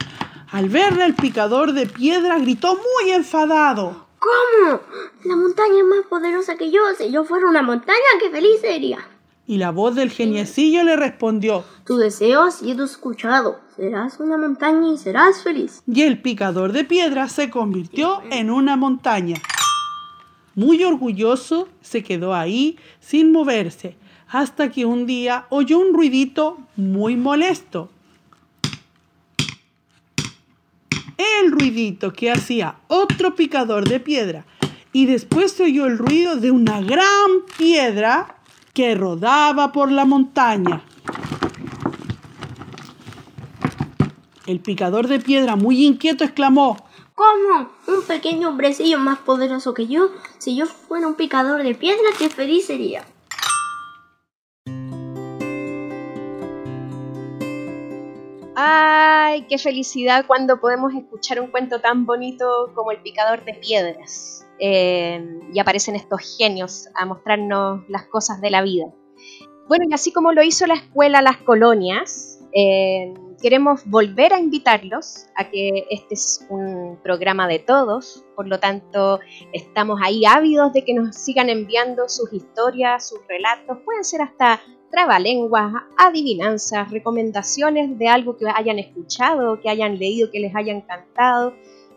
Al 0.50 0.68
verla 0.68 1.06
el 1.06 1.14
picador 1.14 1.72
de 1.72 1.86
piedra 1.86 2.38
gritó 2.38 2.74
muy 2.76 3.12
enfadado. 3.12 4.06
¿Cómo? 4.18 4.80
La 5.24 5.36
montaña 5.36 5.78
es 5.78 5.84
más 5.84 6.06
poderosa 6.08 6.56
que 6.56 6.70
yo. 6.70 6.80
Si 6.98 7.10
yo 7.10 7.24
fuera 7.24 7.46
una 7.46 7.62
montaña, 7.62 7.98
qué 8.20 8.30
feliz 8.30 8.60
sería. 8.60 8.98
Y 9.46 9.56
la 9.56 9.70
voz 9.70 9.94
del 9.94 10.10
geniecillo 10.10 10.84
le 10.84 10.96
respondió. 10.96 11.64
Tu 11.86 11.96
deseo 11.96 12.42
ha 12.42 12.50
sido 12.50 12.84
escuchado. 12.84 13.60
Serás 13.76 14.20
una 14.20 14.36
montaña 14.36 14.92
y 14.92 14.98
serás 14.98 15.42
feliz. 15.42 15.82
Y 15.86 16.02
el 16.02 16.20
picador 16.20 16.72
de 16.72 16.84
piedra 16.84 17.28
se 17.28 17.48
convirtió 17.48 18.20
en 18.30 18.50
una 18.50 18.76
montaña. 18.76 19.36
Muy 20.54 20.84
orgulloso, 20.84 21.68
se 21.80 22.02
quedó 22.02 22.34
ahí 22.34 22.78
sin 23.00 23.32
moverse 23.32 23.96
hasta 24.30 24.70
que 24.70 24.84
un 24.84 25.06
día 25.06 25.46
oyó 25.50 25.78
un 25.78 25.92
ruidito 25.92 26.58
muy 26.76 27.16
molesto. 27.16 27.90
El 31.16 31.50
ruidito 31.52 32.12
que 32.12 32.30
hacía 32.30 32.76
otro 32.88 33.34
picador 33.34 33.88
de 33.88 34.00
piedra 34.00 34.46
y 34.92 35.06
después 35.06 35.52
se 35.52 35.64
oyó 35.64 35.86
el 35.86 35.98
ruido 35.98 36.36
de 36.36 36.50
una 36.50 36.80
gran 36.80 37.44
piedra 37.58 38.36
que 38.72 38.94
rodaba 38.94 39.72
por 39.72 39.90
la 39.90 40.04
montaña. 40.04 40.82
El 44.46 44.60
picador 44.60 45.06
de 45.06 45.20
piedra, 45.20 45.56
muy 45.56 45.84
inquieto, 45.84 46.24
exclamó, 46.24 46.76
¿Cómo? 47.14 47.70
¿Un 47.86 48.02
pequeño 48.06 48.48
hombrecillo 48.48 48.98
más 48.98 49.18
poderoso 49.18 49.74
que 49.74 49.86
yo? 49.86 50.10
Si 50.38 50.56
yo 50.56 50.64
fuera 50.64 51.06
un 51.06 51.14
picador 51.14 51.62
de 51.62 51.74
piedra, 51.74 52.08
qué 52.18 52.30
feliz 52.30 52.66
sería. 52.66 53.04
Ay, 58.62 59.46
qué 59.48 59.56
felicidad 59.56 60.26
cuando 60.26 60.60
podemos 60.60 60.92
escuchar 60.92 61.40
un 61.40 61.46
cuento 61.46 61.80
tan 61.80 62.04
bonito 62.04 62.70
como 62.74 62.90
El 62.90 63.00
picador 63.00 63.42
de 63.46 63.54
piedras. 63.54 64.46
Eh, 64.58 65.24
y 65.50 65.58
aparecen 65.58 65.96
estos 65.96 66.36
genios 66.36 66.86
a 66.94 67.06
mostrarnos 67.06 67.88
las 67.88 68.04
cosas 68.08 68.42
de 68.42 68.50
la 68.50 68.60
vida. 68.60 68.84
Bueno, 69.66 69.86
y 69.88 69.94
así 69.94 70.12
como 70.12 70.34
lo 70.34 70.42
hizo 70.42 70.66
la 70.66 70.74
escuela 70.74 71.22
Las 71.22 71.38
Colonias, 71.38 72.44
eh, 72.52 73.14
queremos 73.40 73.80
volver 73.86 74.34
a 74.34 74.38
invitarlos 74.38 75.24
a 75.36 75.48
que 75.48 75.86
este 75.88 76.12
es 76.12 76.46
un 76.50 76.98
programa 77.02 77.48
de 77.48 77.60
todos, 77.60 78.26
por 78.36 78.46
lo 78.46 78.60
tanto 78.60 79.20
estamos 79.54 80.00
ahí 80.02 80.26
ávidos 80.26 80.74
de 80.74 80.84
que 80.84 80.92
nos 80.92 81.16
sigan 81.16 81.48
enviando 81.48 82.10
sus 82.10 82.30
historias, 82.34 83.08
sus 83.08 83.20
relatos, 83.26 83.78
pueden 83.86 84.04
ser 84.04 84.20
hasta 84.20 84.60
trabalenguas, 84.90 85.72
adivinanzas, 85.96 86.90
recomendaciones 86.90 87.98
de 87.98 88.08
algo 88.08 88.36
que 88.36 88.46
hayan 88.52 88.78
escuchado, 88.78 89.60
que 89.60 89.70
hayan 89.70 89.98
leído, 89.98 90.30
que 90.30 90.40
les 90.40 90.54
haya 90.54 90.72
encantado. 90.72 91.54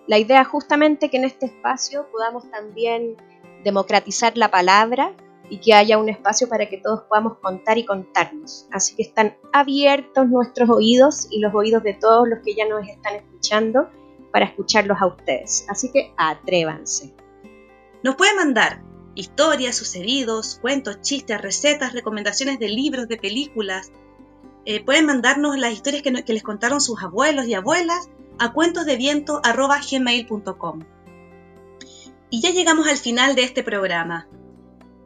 La 0.07 0.19
idea 0.19 0.41
es 0.41 0.47
justamente 0.47 1.09
que 1.09 1.17
en 1.17 1.25
este 1.25 1.47
espacio 1.47 2.07
podamos 2.11 2.49
también 2.51 3.17
democratizar 3.63 4.37
la 4.37 4.51
palabra 4.51 5.13
y 5.49 5.57
que 5.57 5.73
haya 5.73 5.97
un 5.97 6.09
espacio 6.09 6.47
para 6.47 6.67
que 6.67 6.77
todos 6.77 7.01
podamos 7.03 7.37
contar 7.39 7.77
y 7.77 7.85
contarnos. 7.85 8.67
Así 8.71 8.95
que 8.95 9.03
están 9.03 9.35
abiertos 9.51 10.27
nuestros 10.27 10.69
oídos 10.69 11.27
y 11.31 11.39
los 11.39 11.53
oídos 11.53 11.83
de 11.83 11.93
todos 11.93 12.27
los 12.27 12.39
que 12.39 12.55
ya 12.55 12.67
nos 12.67 12.87
están 12.87 13.15
escuchando 13.15 13.89
para 14.31 14.45
escucharlos 14.45 14.97
a 15.01 15.07
ustedes. 15.07 15.65
Así 15.69 15.91
que 15.91 16.13
atrévanse. 16.17 17.13
Nos 18.03 18.15
pueden 18.15 18.35
mandar 18.35 18.81
historias, 19.15 19.75
sucedidos, 19.75 20.59
cuentos, 20.61 21.01
chistes, 21.01 21.41
recetas, 21.41 21.93
recomendaciones 21.93 22.59
de 22.59 22.69
libros, 22.69 23.07
de 23.07 23.17
películas. 23.17 23.91
Eh, 24.65 24.83
pueden 24.83 25.05
mandarnos 25.05 25.57
las 25.57 25.71
historias 25.73 26.03
que, 26.03 26.11
les 26.11 26.43
contaron 26.43 26.81
sus 26.81 27.01
abuelos 27.03 27.47
y 27.47 27.53
abuelas 27.53 28.09
a 28.39 28.51
cuentosdeviento.gmail.com. 28.53 30.79
Y 32.29 32.41
ya 32.41 32.51
llegamos 32.51 32.87
al 32.87 32.97
final 32.97 33.35
de 33.35 33.43
este 33.43 33.63
programa. 33.63 34.27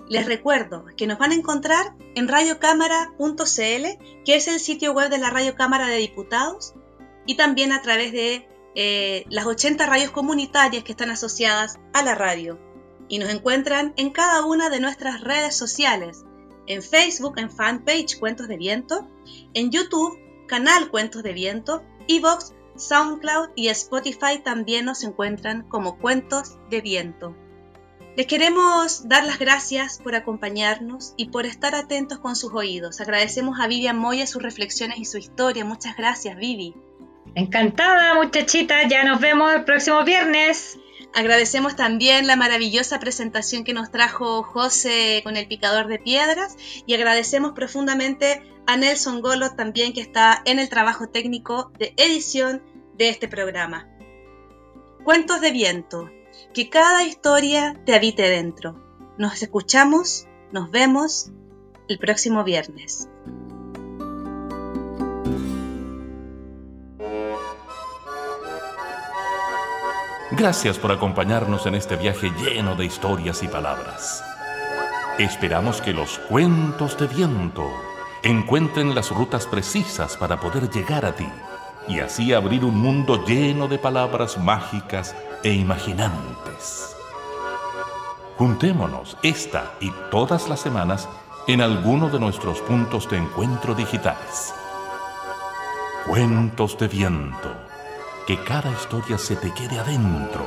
Les 0.08 0.26
recuerdo 0.26 0.86
que 0.96 1.08
nos 1.08 1.18
van 1.18 1.32
a 1.32 1.36
encontrar 1.36 1.94
en 2.16 2.30
radiocámara.cl, 2.30 3.86
que 4.24 4.36
es 4.36 4.48
el 4.48 4.62
sitio 4.62 4.94
web 4.94 5.10
de 5.10 5.18
la 5.18 5.30
Radio 5.30 5.56
Cámara 5.56 5.88
de 5.88 5.98
Diputados, 5.98 6.74
y 7.26 7.36
también 7.36 7.74
a 7.74 7.82
través 7.82 8.14
de 8.14 8.48
eh, 8.76 9.26
las 9.30 9.46
80 9.46 9.86
radios 9.86 10.12
comunitarias 10.12 10.86
que 10.86 10.94
están 10.94 11.10
asociadas 11.10 11.78
a 11.94 12.04
la 12.04 12.16
radio 12.16 12.58
y 13.08 13.20
nos 13.20 13.30
encuentran 13.30 13.94
en 13.98 14.12
cada 14.12 14.46
una 14.46 14.70
de 14.70 14.80
nuestras 14.80 15.22
redes 15.22 15.56
sociales, 15.56 16.26
en 16.68 16.82
Facebook, 16.82 17.38
en 17.38 17.50
fanpage 17.50 18.20
Cuentos 18.20 18.48
de 18.48 18.58
Viento, 18.58 19.08
en 19.54 19.72
YouTube, 19.72 20.20
canal 20.48 20.90
Cuentos 20.90 21.24
de 21.24 21.34
Viento, 21.34 21.84
Evox, 22.08 22.54
SoundCloud 22.76 23.50
y 23.56 23.70
Spotify 23.70 24.40
también 24.44 24.86
nos 24.86 25.04
encuentran 25.04 25.64
como 25.64 25.98
Cuentos 25.98 26.58
de 26.70 26.82
Viento. 26.82 27.36
Les 28.16 28.26
queremos 28.26 29.08
dar 29.08 29.26
las 29.26 29.38
gracias 29.38 30.00
por 30.04 30.16
acompañarnos 30.16 31.14
y 31.18 31.30
por 31.30 31.46
estar 31.46 31.76
atentos 31.76 32.18
con 32.18 32.36
sus 32.36 32.52
oídos. 32.54 33.00
Agradecemos 33.00 33.60
a 33.60 33.68
Vivian 33.68 33.98
Moya 33.98 34.26
sus 34.26 34.42
reflexiones 34.42 34.98
y 34.98 35.06
su 35.06 35.20
historia. 35.20 35.64
Muchas 35.66 35.96
gracias, 35.96 36.36
Vivi. 36.36 36.74
Encantada, 37.36 38.16
muchachita. 38.16 38.88
Ya 38.88 39.04
nos 39.04 39.20
vemos 39.22 39.54
el 39.54 39.64
próximo 39.66 40.04
viernes. 40.04 40.80
Agradecemos 41.18 41.76
también 41.76 42.28
la 42.28 42.36
maravillosa 42.36 43.00
presentación 43.00 43.64
que 43.64 43.74
nos 43.74 43.90
trajo 43.90 44.44
José 44.44 45.22
con 45.24 45.36
el 45.36 45.48
picador 45.48 45.88
de 45.88 45.98
piedras 45.98 46.56
y 46.86 46.94
agradecemos 46.94 47.54
profundamente 47.54 48.44
a 48.68 48.78
Nelson 48.78 49.22
Golo 49.22 49.50
también 49.56 49.94
que 49.94 50.02
está 50.02 50.44
en 50.46 50.60
el 50.60 50.70
trabajo 50.70 51.10
técnico 51.10 51.72
de 51.80 51.96
edición 51.98 52.62
de 53.00 53.10
este 53.10 53.28
programa. 53.28 53.90
Cuentos 55.06 55.42
de 55.42 55.50
viento, 55.50 56.08
que 56.54 56.70
cada 56.70 57.04
historia 57.04 57.82
te 57.84 57.96
habite 57.96 58.30
dentro. 58.30 58.80
Nos 59.18 59.42
escuchamos, 59.42 60.28
nos 60.52 60.70
vemos 60.70 61.32
el 61.90 61.98
próximo 61.98 62.44
viernes. 62.44 63.10
Gracias 70.38 70.78
por 70.78 70.92
acompañarnos 70.92 71.66
en 71.66 71.74
este 71.74 71.96
viaje 71.96 72.32
lleno 72.40 72.76
de 72.76 72.86
historias 72.86 73.42
y 73.42 73.48
palabras. 73.48 74.24
Esperamos 75.18 75.82
que 75.82 75.94
los 75.94 76.20
cuentos 76.30 76.96
de 77.00 77.08
viento 77.08 77.68
encuentren 78.22 78.94
las 78.94 79.10
rutas 79.10 79.48
precisas 79.48 80.16
para 80.16 80.40
poder 80.40 80.70
llegar 80.70 81.06
a 81.06 81.16
ti 81.16 81.28
y 81.88 82.02
así 82.02 82.34
abrir 82.34 82.64
un 82.64 82.78
mundo 82.78 83.26
lleno 83.26 83.68
de 83.68 83.80
palabras 83.80 84.38
mágicas 84.38 85.16
e 85.44 85.54
imaginantes. 85.54 86.96
Juntémonos 88.38 89.18
esta 89.24 89.74
y 89.80 89.92
todas 90.12 90.48
las 90.50 90.60
semanas 90.60 91.10
en 91.48 91.62
alguno 91.62 92.10
de 92.10 92.20
nuestros 92.20 92.62
puntos 92.62 93.10
de 93.10 93.18
encuentro 93.18 93.74
digitales. 93.74 94.54
Cuentos 96.06 96.78
de 96.78 96.88
viento 96.88 97.67
que 98.28 98.38
cada 98.44 98.70
historia 98.72 99.18
se 99.18 99.38
te 99.38 99.54
quede 99.54 99.80
adentro, 99.80 100.46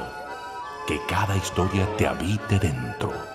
que 0.86 1.00
cada 1.08 1.34
historia 1.34 1.88
te 1.96 2.06
habite 2.06 2.58
dentro. 2.58 3.29